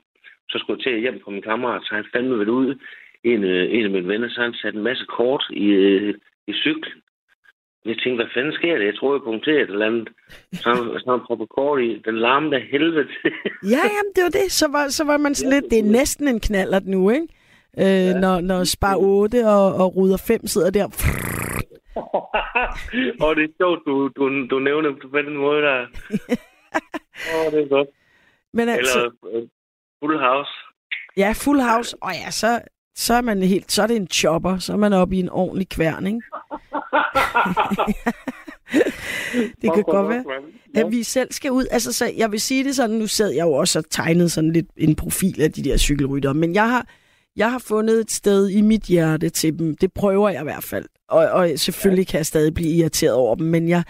[0.50, 2.78] Så skulle jeg til hjem på min kammerat, så han fandme været ude.
[3.24, 6.14] En, øh, en af mine venner, så han satte en masse kort i, øh,
[6.46, 7.02] i cyklen.
[7.84, 8.84] Jeg tænkte, hvad fanden sker der?
[8.84, 10.08] Jeg troede, jeg punkterede et eller andet.
[10.52, 12.02] Så han, så han kort i.
[12.04, 13.08] Den larmede af helvede.
[13.74, 14.52] Ja, jamen, det var det.
[14.52, 17.28] Så var, så var man sådan lidt, det er næsten en knallert nu, ikke?
[17.78, 18.20] Øh, ja.
[18.20, 20.84] Når, når Spar 8 og, og Ruder 5 sidder der.
[23.24, 25.80] og det er sjovt, du, du, du nævner dem på den måde der.
[27.34, 27.88] Åh, oh, det er godt.
[28.52, 29.48] Men altså, Eller uh,
[30.00, 30.50] Full House.
[31.16, 31.96] ja, Full House.
[32.02, 32.60] Og ja, så,
[32.96, 34.58] så er man helt, så er det en chopper.
[34.58, 36.20] Så er man oppe i en ordentlig kværn, ikke?
[39.62, 40.24] det kan godt være.
[40.74, 41.66] at vi selv skal ud.
[41.70, 44.52] Altså, så jeg vil sige det sådan, nu sad jeg jo også og tegnede sådan
[44.52, 46.86] lidt en profil af de der cykelryttere, men jeg har,
[47.36, 49.76] jeg har fundet et sted i mit hjerte til dem.
[49.76, 50.84] Det prøver jeg i hvert fald.
[51.08, 53.82] Og, og selvfølgelig kan jeg stadig blive irriteret over dem, men jeg,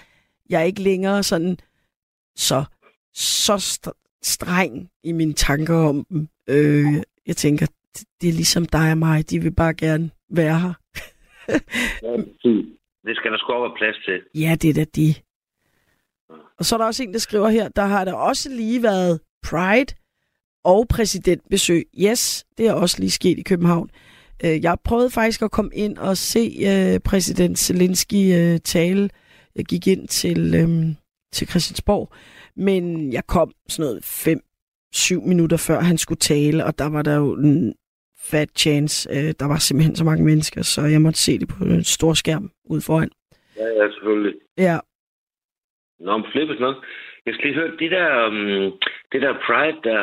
[0.51, 1.57] jeg er ikke længere sådan
[2.37, 2.65] så,
[3.15, 6.29] så st- streng i mine tanker om dem.
[6.49, 6.87] Øh,
[7.27, 7.67] jeg tænker,
[7.99, 10.73] det, det er ligesom dig og mig, de vil bare gerne være her.
[12.03, 12.67] Ja, præcis.
[13.07, 14.41] det skal der sgu være plads til.
[14.43, 15.15] Ja, det er da de.
[16.59, 19.21] Og så er der også en, der skriver her, der har der også lige været
[19.43, 19.95] Pride
[20.65, 21.85] og præsidentbesøg.
[22.01, 23.91] Yes, det er også lige sket i København.
[24.45, 29.11] Øh, Jeg prøvede faktisk at komme ind og se øh, præsident Zelensky øh, tale.
[29.57, 30.95] Jeg gik ind til, øh,
[31.33, 32.13] til Christiansborg,
[32.57, 34.05] men jeg kom sådan noget
[35.25, 37.35] 5-7 minutter før han skulle tale, og der var der jo
[38.31, 39.09] fat chance.
[39.11, 42.13] Øh, Der var simpelthen så mange mennesker, så jeg måtte se det på en stor
[42.15, 43.11] skærm ude foran.
[43.57, 44.35] Ja, ja, selvfølgelig.
[44.59, 44.79] Ja,
[46.01, 46.77] Nå, men flippet nok.
[47.27, 48.73] Jeg skal lige høre, det der, um,
[49.13, 50.01] det der Pride der,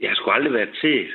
[0.00, 1.06] jeg har sgu aldrig været til.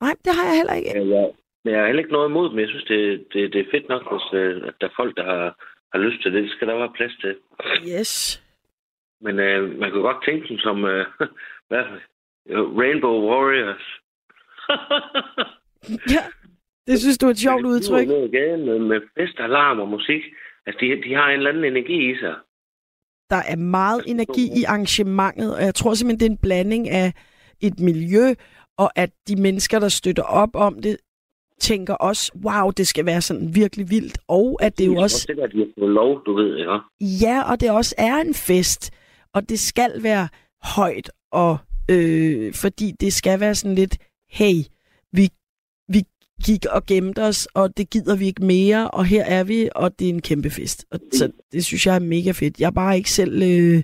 [0.00, 0.90] nej, det har jeg heller ikke.
[0.90, 1.26] Ja, ja.
[1.64, 2.58] Men jeg har heller ikke noget imod dem.
[2.58, 5.24] Jeg synes, det, det, det er fedt nok, hvis, øh, at der er folk, der
[5.24, 5.46] har,
[5.92, 6.42] har lyst til det.
[6.42, 7.36] Det skal der være plads til.
[7.98, 8.42] Yes.
[9.20, 11.06] Men øh, man kan godt tænke dem som øh,
[11.68, 11.84] hvad,
[12.80, 13.86] Rainbow Warriors.
[16.14, 16.22] Ja,
[16.86, 18.08] det synes du er et sjovt udtryk.
[18.08, 20.22] Ned ad gaden med, med fest, alarm og musik.
[20.66, 22.34] Altså, de, de har en eller anden energi i sig.
[23.30, 27.12] Der er meget energi i arrangementet, og jeg tror simpelthen, det er en blanding af
[27.60, 28.34] et miljø,
[28.78, 30.96] og at de mennesker, der støtter op om det,
[31.60, 35.36] tænker også, wow, det skal være sådan virkelig vildt, og at det jo også, Det
[35.36, 36.72] der, de har lov, du ved, ikke?
[37.24, 38.90] ja, og det også er en fest,
[39.34, 40.28] og det skal være
[40.62, 41.58] højt, og
[41.90, 43.96] øh, fordi det skal være sådan lidt,
[44.30, 44.56] hey,
[45.12, 45.28] vi,
[45.88, 46.02] vi
[46.46, 49.98] gik og gemte os, og det gider vi ikke mere, og her er vi, og
[49.98, 50.86] det er en kæmpe fest.
[50.90, 52.60] Og, så det synes jeg er mega fedt.
[52.60, 53.82] Jeg er bare ikke selv øh,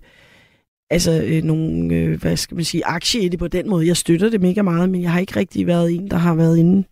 [0.91, 3.87] altså, øh, nogen, øh, hvad skal man sige, aktie i det på den måde.
[3.87, 6.59] Jeg støtter det mega meget, men jeg har ikke rigtig været en, der har været
[6.59, 6.85] inde.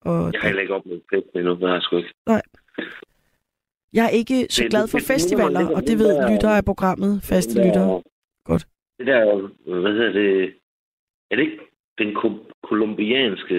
[0.00, 2.14] Og Jeg har heller ikke oplevet fest endnu, det har jeg sgu ikke.
[3.92, 8.02] jeg er ikke så glad for festivaler, og det ved lyttere af programmet, faste lyttere.
[8.44, 8.66] Godt.
[8.98, 9.20] Det der,
[9.80, 10.54] hvad hedder det,
[11.30, 11.58] er det ikke
[11.98, 12.14] den
[12.68, 13.56] kolumbianske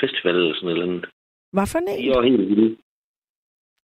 [0.00, 1.04] festival eller sådan noget?
[1.52, 1.88] Hvad for en?
[1.88, 2.76] er jo helt vilde.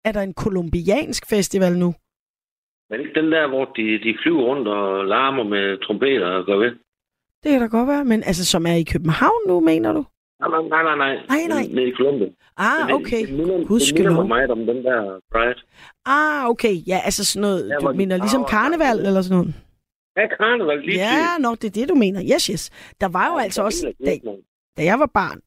[0.04, 1.94] Er der en kolumbiansk festival nu?
[2.90, 6.56] Men ikke den der, hvor de, de flyver rundt og larmer med trompeter og går
[6.56, 6.72] ved?
[7.42, 10.04] Det kan da godt være, men altså som er i København nu, mener du?
[10.40, 11.46] Nej, nej, nej, nej.
[11.48, 11.62] nej.
[11.74, 12.28] Nede i Columbia.
[12.56, 13.20] Ah, okay.
[13.20, 14.12] Det, det minder, det Gudskelov.
[14.12, 15.60] minder mig om den der Pride.
[16.06, 16.74] Ah, okay.
[16.86, 19.54] Ja, altså sådan noget, Der, du mener ligesom karneval eller sådan noget?
[20.16, 22.22] Ja, karneval lige Ja, nå, det er det, du mener.
[22.34, 22.70] Yes, yes.
[23.00, 24.18] Der var jo altså også, da,
[24.76, 25.40] da jeg var barn,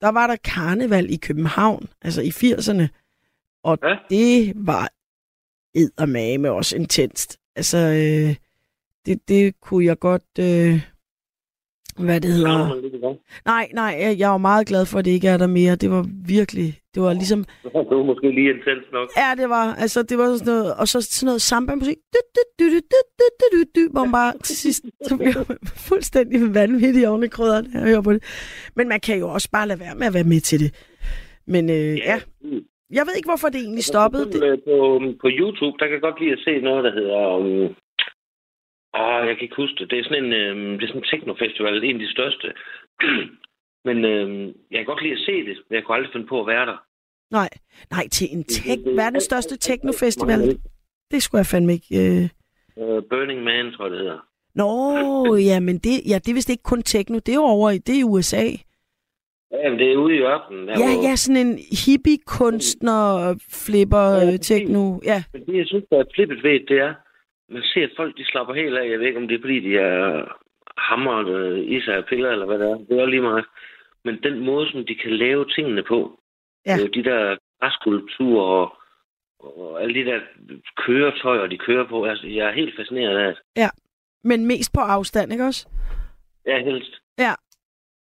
[0.00, 2.88] der var der karneval i København, altså i 80'erne.
[3.64, 3.96] Og Ja.
[4.10, 4.88] det var
[5.74, 7.38] eddermame også intenst.
[7.56, 8.36] Altså, øh,
[9.06, 10.24] det, det kunne jeg godt...
[10.40, 10.80] Øh,
[12.04, 13.16] hvad det hedder.
[13.46, 15.76] Nej, nej, jeg er jo meget glad for, at det ikke er der mere.
[15.76, 17.44] Det var virkelig, det var ligesom...
[17.88, 19.08] Det var måske lige intens nok.
[19.16, 21.96] Ja, det var, altså det var sådan noget, og så sådan noget samba-musik,
[23.92, 25.44] hvor man bare til sidst, så bliver
[25.88, 28.22] fuldstændig vanvittig oven i krydderne, jeg hører på det.
[28.76, 30.70] Men man kan jo også bare lade være med at være med til det.
[31.46, 32.62] Men øh, ja, mm.
[32.96, 34.24] jeg ved ikke, hvorfor det egentlig stoppede.
[34.46, 34.76] Øh, på,
[35.22, 37.74] på YouTube, der kan godt lide at se noget, der hedder um,
[38.94, 39.90] ah, jeg kan ikke huske det.
[39.90, 42.46] Det er sådan en, um, det er sådan en technofestival, en af de største.
[43.88, 46.40] Men um, jeg kan godt lide at se det, men jeg kunne aldrig finde på
[46.40, 46.76] at være der.
[47.30, 47.48] nej,
[47.90, 50.40] nej, til en det- verdens største teknofestival,
[51.10, 51.86] det skulle jeg fandme ikke...
[52.06, 52.28] Øh...
[52.76, 54.18] Uh, Burning Man, tror jeg, det hedder.
[54.54, 57.70] Nå, ja, men det, ja, det er vist ikke kun techno, det er jo over
[57.70, 58.44] i, det er i USA.
[59.52, 60.68] Ja, men det er ude i ørkenen.
[60.68, 63.34] Ja, hvor- ja, sådan en hippie-kunstner,
[63.66, 65.22] flipper, Ja, øh, techno, ja.
[65.32, 66.94] Men det, jeg synes, der er flippet ved, det er,
[67.48, 68.90] man ser, at folk de slapper helt af.
[68.90, 70.24] Jeg ved ikke, om det er, fordi de er
[70.78, 72.76] hamret øh, i sig af piller, eller hvad det er.
[72.76, 73.44] Det er lige meget.
[74.04, 76.20] Men den måde, som de kan lave tingene på,
[76.66, 76.76] Ja.
[76.82, 78.72] øh, de der græskulpturer og,
[79.60, 80.20] og alle de der
[80.76, 83.70] køretøjer, de kører på, altså, jeg er helt fascineret af det.
[84.24, 85.66] Men mest på afstand, ikke også?
[86.46, 86.92] Ja, helst.
[87.18, 87.32] Ja,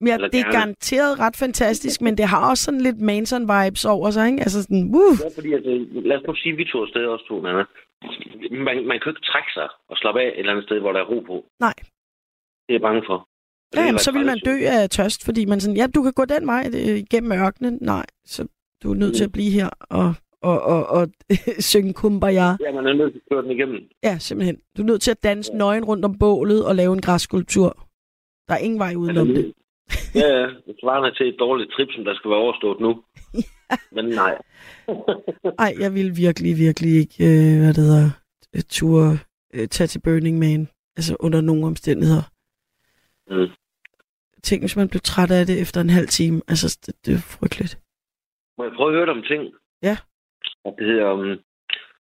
[0.02, 0.54] Eller det er gerne.
[0.58, 4.40] garanteret ret fantastisk, men det har også sådan lidt Manson-vibes over sig, ikke?
[4.42, 7.06] Altså sådan, uh, Ja, fordi, altså, lad os nu sige, at vi to er afsted
[7.06, 7.64] også to, Nana.
[8.52, 10.92] Man, man kan jo ikke trække sig og slappe af et eller andet sted, hvor
[10.92, 11.46] der er ro på.
[11.60, 11.74] Nej.
[12.64, 13.28] Det er jeg bange for.
[13.76, 16.26] ja, jamen, så vil man dø af tørst, fordi man sådan, ja, du kan gå
[16.26, 17.78] den vej øh, igennem ørkenen.
[17.82, 18.48] Nej, så
[18.84, 21.08] du er nødt til at blive her og, og, og, og
[21.72, 22.48] synge kumbaya.
[22.66, 23.80] Ja, man er nødt til at køre den igennem.
[24.04, 24.58] Ja, simpelthen.
[24.78, 27.70] Du er nødt til at danse nøgen rundt om bålet og lave en græsskulptur.
[28.48, 29.54] Der er ingen vej udenom det.
[30.16, 30.48] Ja, ja.
[30.68, 33.04] Det svarer til et dårligt trip, som der skal være overstået nu.
[33.96, 34.38] Men nej.
[35.66, 38.10] Ej, jeg vil virkelig, virkelig ikke, øh, hvad det hedder,
[38.56, 39.18] øh, ture
[39.54, 40.68] øh, tage til Burning Man.
[40.98, 42.26] Altså under nogle omstændigheder.
[43.30, 43.50] Mm.
[44.44, 46.42] Tænk, hvis man blev træt af det efter en halv time.
[46.48, 47.80] Altså, det, det er frygteligt.
[48.58, 49.54] Må jeg prøve at høre dig om ting?
[49.84, 49.98] Ja.
[50.66, 51.40] Og det hedder, um,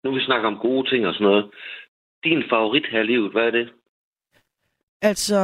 [0.04, 1.50] nu vi snakker om gode ting og sådan noget.
[2.24, 3.72] Din favorit her i livet, hvad er det?
[5.02, 5.38] Altså,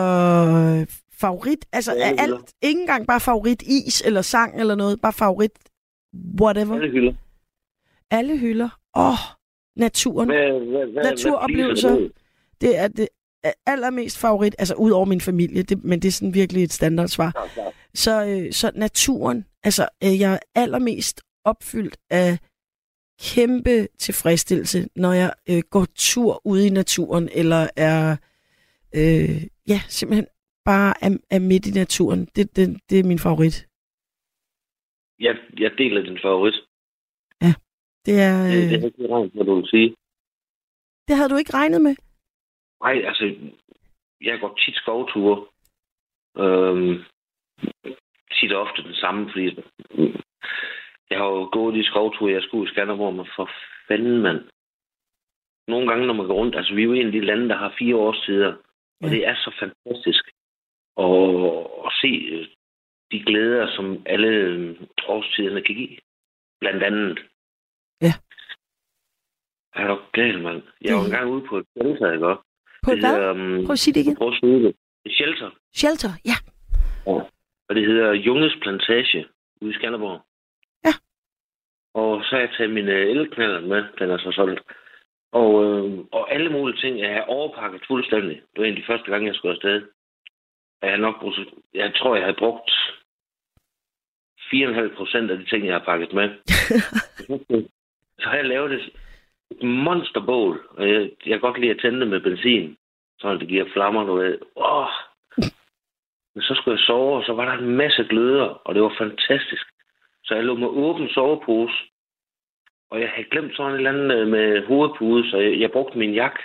[1.20, 2.36] favorit, altså Ja, er det hylder.
[2.36, 5.50] alt, ikke engang bare favorit is eller sang eller noget, bare favorit
[6.40, 6.74] whatever.
[6.74, 7.12] Alle hylder.
[8.10, 8.68] Alle hylder.
[8.96, 9.16] Åh, oh,
[9.76, 10.28] naturen.
[10.28, 10.38] Hvad,
[10.70, 11.90] hvad, hvad, Naturoplevelser.
[11.98, 12.08] hvad?
[12.60, 13.08] Det er det
[13.44, 16.72] er allermest favorit, altså ud over min familie, det, men det er sådan virkelig et
[16.72, 17.30] standardsvar.
[17.30, 17.72] Klart, klart.
[17.94, 22.38] Så, øh, så naturen, altså øh, jeg er allermest opfyldt af
[23.20, 28.16] kæmpe tilfredsstillelse, når jeg øh, går tur ude i naturen, eller er,
[28.94, 30.26] øh, ja, simpelthen
[30.64, 32.20] bare er, er midt i naturen.
[32.36, 33.56] Det, det, det er min favorit.
[35.18, 36.54] Jeg, jeg deler din favorit.
[38.06, 38.52] Det er, Øh.
[38.52, 39.88] Det, det øh, er ikke regnet, hvad du vil sige.
[41.08, 41.94] det havde du ikke regnet med.
[42.84, 43.24] Nej, altså,
[44.20, 45.46] jeg går tit skovture.
[46.42, 46.94] Øhm,
[48.36, 49.44] tit og ofte den samme, fordi
[51.10, 53.50] jeg har jo gået de skovture, jeg skulle i Skanderborg, men for
[53.88, 54.40] fanden, mand.
[55.68, 57.56] Nogle gange, når man går rundt, altså vi er jo en af de lande, der
[57.56, 58.52] har fire årstider,
[59.02, 59.08] og Ja.
[59.14, 60.24] det er så fantastisk
[60.98, 62.46] at, at se øh,
[63.12, 64.76] de glæder, som alle øh,
[65.08, 65.96] årstiderne kan give.
[66.60, 67.18] Blandt andet.
[68.00, 68.12] Ja.
[69.74, 70.62] Er du gal, mand?
[70.80, 72.42] Jeg var Det- engang ude på et shelter, ikke også?
[72.84, 73.30] På Det hvad?
[73.30, 74.16] um, Prøv at sige det igen.
[74.16, 74.74] Prøv at sige det.
[75.06, 75.50] Et shelter.
[75.74, 76.36] Shelter, ja.
[77.68, 79.26] Og det hedder Junges Plantage
[79.60, 80.20] ude i Skanderborg.
[80.84, 80.92] Ja.
[81.94, 84.60] Og så har jeg taget min øh, elknaller med, den er så solgt.
[85.32, 88.36] Og, øh, og alle mulige ting er overpakket fuldstændig.
[88.36, 89.82] Det var en af de første gange, jeg skulle afsted.
[90.82, 91.38] Jeg, har nok brugt,
[91.74, 92.70] jeg tror, jeg havde brugt
[94.38, 96.28] 4,5 procent af de ting, jeg har pakket med.
[98.20, 98.90] så har jeg lavet et,
[99.50, 100.66] et monsterbål.
[100.70, 102.76] Og jeg, jeg kan godt lide at tænde det med benzin.
[103.18, 104.38] Så det giver flammer, du ved.
[104.56, 104.88] Åh,
[106.34, 108.94] men så skulle jeg sove, og så var der en masse gløder, og det var
[108.98, 109.66] fantastisk.
[110.24, 111.74] Så jeg lå med åben sovepose,
[112.90, 116.14] og jeg havde glemt sådan et eller andet med hovedpude, så jeg, jeg brugte min
[116.14, 116.42] jakke.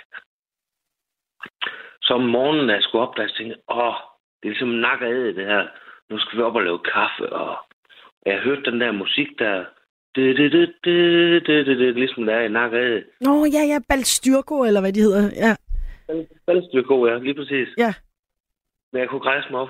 [2.02, 3.94] Så om morgenen, da jeg skulle op, der jeg tænkte, åh,
[4.42, 5.66] det er ligesom nak af det her.
[6.10, 7.56] Nu skal vi op og lave kaffe, og
[8.26, 9.64] jeg hørte den der musik der,
[10.14, 13.62] det, det, det, det, det, det, det, ligesom der er i nak af Nå, ja,
[13.72, 15.30] ja, Balstyrko, eller hvad de hedder.
[15.36, 15.56] Ja,
[16.46, 17.68] Balstyrko, ja, lige præcis.
[17.78, 17.94] Ja.
[18.92, 19.68] Men jeg kunne græse mig op.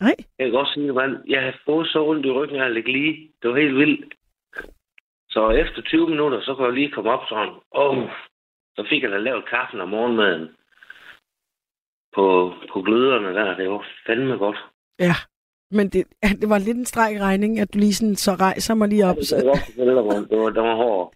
[0.00, 0.14] nej.
[0.38, 1.16] Jeg kan godt sige mand.
[1.28, 3.30] Jeg har fået så ondt i ryggen, jeg ligge lige.
[3.42, 4.14] Det var helt vildt.
[5.30, 7.54] Så efter 20 minutter, så kunne jeg lige komme op sådan.
[7.74, 8.08] Åh, oh,
[8.76, 10.48] så fik jeg da lavet kaffen om morgenmaden.
[12.18, 13.56] På, på gløderne der.
[13.56, 14.56] Det var fandme godt.
[15.00, 15.14] Ja,
[15.70, 18.74] men det, ja, det var lidt en stræk regning, at du lige sådan, så rejser
[18.74, 19.16] mig lige op.
[19.16, 19.52] Det Så, var
[19.84, 19.94] det
[20.40, 21.14] var, det var hård.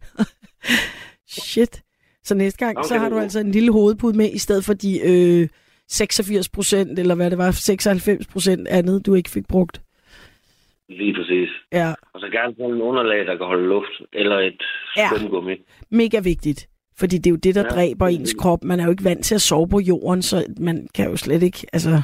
[1.49, 1.83] shit.
[2.25, 4.65] Så næste gang, Okay, så har det du altså en lille hovedpude med, i stedet
[4.65, 5.49] for de øh,
[5.89, 9.81] 86 procent, eller hvad det var, 96 procent andet, du ikke fik brugt.
[10.89, 11.49] Lige præcis.
[11.73, 13.93] Ja, Og så gerne sådan en underlag, der kan holde luft.
[14.13, 14.63] Eller et
[14.97, 15.09] Ja.
[15.17, 15.55] skumgummi.
[15.91, 16.69] mega vigtigt.
[16.99, 18.65] Fordi det er jo det, der Ja, dræber det ens krop.
[18.65, 21.43] Man er jo ikke vant til at sove på jorden, så man kan jo slet
[21.43, 22.03] ikke, altså...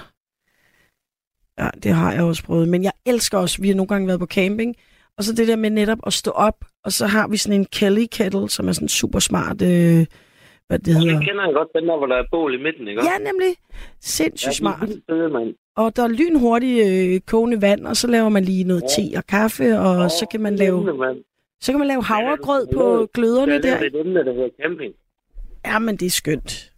[1.58, 2.68] Ja, det har jeg også prøvet.
[2.68, 4.76] Men jeg elsker også, vi har nogle gange været på camping,
[5.18, 7.66] og så det der med netop at stå op, og så har vi sådan en
[7.66, 10.06] Kelly Kettle, som er sådan super smart, øh,
[10.68, 11.18] hvad det hedder.
[11.18, 13.02] det kender jeg godt, den der, hvor der er bål i midten, ikke?
[13.04, 13.56] Ja, nemlig.
[14.00, 14.88] Sindssygt ja, smart.
[15.10, 15.54] fede, mand.
[15.76, 19.26] Og der er lynhurtigt øh, kogende vand, og så laver man lige noget te og
[19.26, 21.18] kaffe, og Åh, så kan man lave, mand.
[21.60, 23.12] Så kan man lave er havregrød har på lavet?
[23.12, 23.86] gløderne Der er der.
[23.86, 24.94] et emne, der hedder camping.
[25.64, 26.72] Ja, men det er skønt.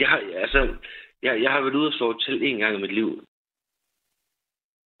[0.00, 0.76] Jeg har, altså,
[1.22, 3.24] jeg, jeg har været ude og slå telt en gang i mit liv.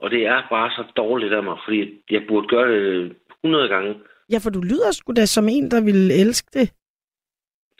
[0.00, 3.94] Og det er bare så dårligt af mig, fordi jeg burde gøre det 100 gange.
[4.32, 6.72] Ja, for du lyder sgu da som en, der ville elske det.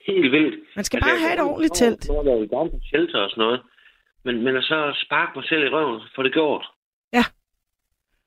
[0.07, 0.55] Helt vildt.
[0.77, 2.09] Man skal Altså, bare have et ordentligt telt.
[2.09, 3.63] Jeg vil gerne på shelter og sådan noget.
[4.25, 6.67] Men, men så sparke mig selv i røven, for det gjort.
[7.13, 7.25] Ja.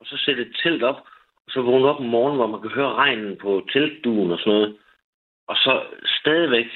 [0.00, 1.00] Og så sætte et telt op,
[1.48, 4.76] så vågne op om morgenen, hvor man kan høre regnen på teltduen og sådan noget.
[5.48, 5.82] Og så
[6.20, 6.66] stadigvæk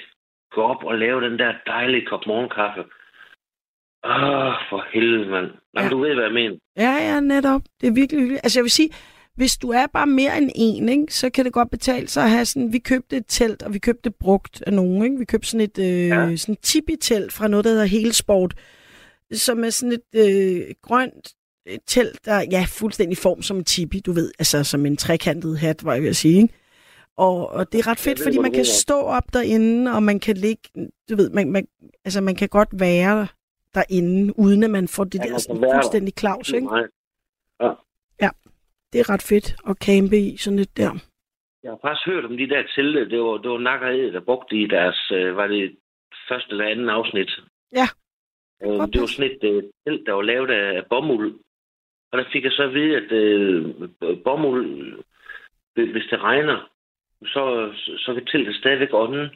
[0.54, 2.80] gå op og lave den der dejlige kop morgenkaffe.
[4.04, 5.46] Åh, for helvede, mand.
[5.74, 5.88] Jamen, Ja.
[5.90, 6.56] du ved, hvad jeg mener.
[6.76, 7.62] Ja, ja, netop.
[7.80, 8.44] Det er virkelig hyggeligt.
[8.44, 8.90] Altså, jeg vil sige,
[9.34, 12.30] hvis du er bare mere end en, ikke, så kan det godt betale sig at
[12.30, 12.72] have sådan...
[12.72, 15.18] Vi købte et telt, og vi købte det brugt af nogen, ikke?
[15.18, 16.36] Vi købte sådan et øh, Ja.
[16.36, 18.54] sådan tipi-telt fra noget, der hedder Helsport,
[19.32, 21.34] som er sådan et øh, grønt
[21.66, 25.58] et telt, der ja, fuldstændig form som en tipi, du ved, altså som en trekantet
[25.58, 26.54] hat, var jeg ved at sige, ikke?
[27.16, 30.20] Og, og det er ret fedt, ved, fordi man kan stå op derinde, og man
[30.20, 30.62] kan ligge,
[31.10, 31.66] du ved, man, man,
[32.04, 33.26] altså man kan godt være
[33.74, 36.66] derinde, uden at man får det Ja, der sådan fuldstændig klaus, ikke?
[36.66, 36.86] Nej.
[38.92, 40.92] Det er ret fedt at campe i sådan lidt der.
[41.62, 43.10] Jeg har faktisk hørt om de der telte.
[43.10, 45.76] Det var, det var Nakkerhed, der brugte i deres, øh, var det
[46.28, 47.30] første eller anden afsnit.
[47.72, 47.86] Ja.
[48.62, 51.40] Øh, det var sådan et øh, telt, der var lavet af, af bomuld.
[52.12, 53.64] Og der fik jeg så at vide, at øh,
[54.24, 55.02] bomuld,
[55.74, 56.68] hvis det regner,
[57.24, 59.28] så, så, kan teltet stadigvæk ånden.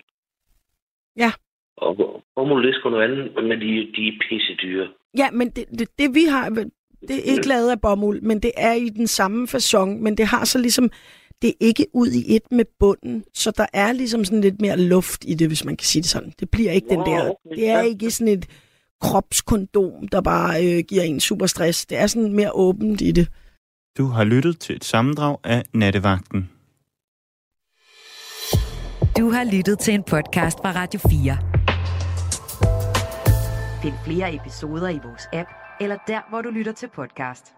[1.16, 1.33] Ja.
[1.77, 4.89] Og bomuld, det er sgu noget andet, men de, de er pisse dyre.
[5.18, 6.49] Ja, men det, det, det vi har,
[7.09, 10.27] det er ikke lavet af bomuld, men det er i den samme façon, men det
[10.27, 10.91] har så ligesom,
[11.43, 14.79] det er ikke ud i et med bunden, så der er ligesom sådan lidt mere
[14.81, 16.33] luft i det, hvis man kan sige det sådan.
[16.41, 18.66] Det bliver ikke den Nå, der, okay, det er ikke sådan et
[19.01, 21.86] kropskondom, der bare øh, giver en super stress.
[21.86, 23.28] Det er sådan mere åbent i det.
[23.99, 26.51] Du har lyttet til et sammendrag af Nattevagten.
[29.18, 31.38] Du har lyttet til en podcast fra Radio 4.
[33.82, 35.49] Find flere episoder i vores app,
[35.80, 37.56] eller der, hvor du lytter til podcast.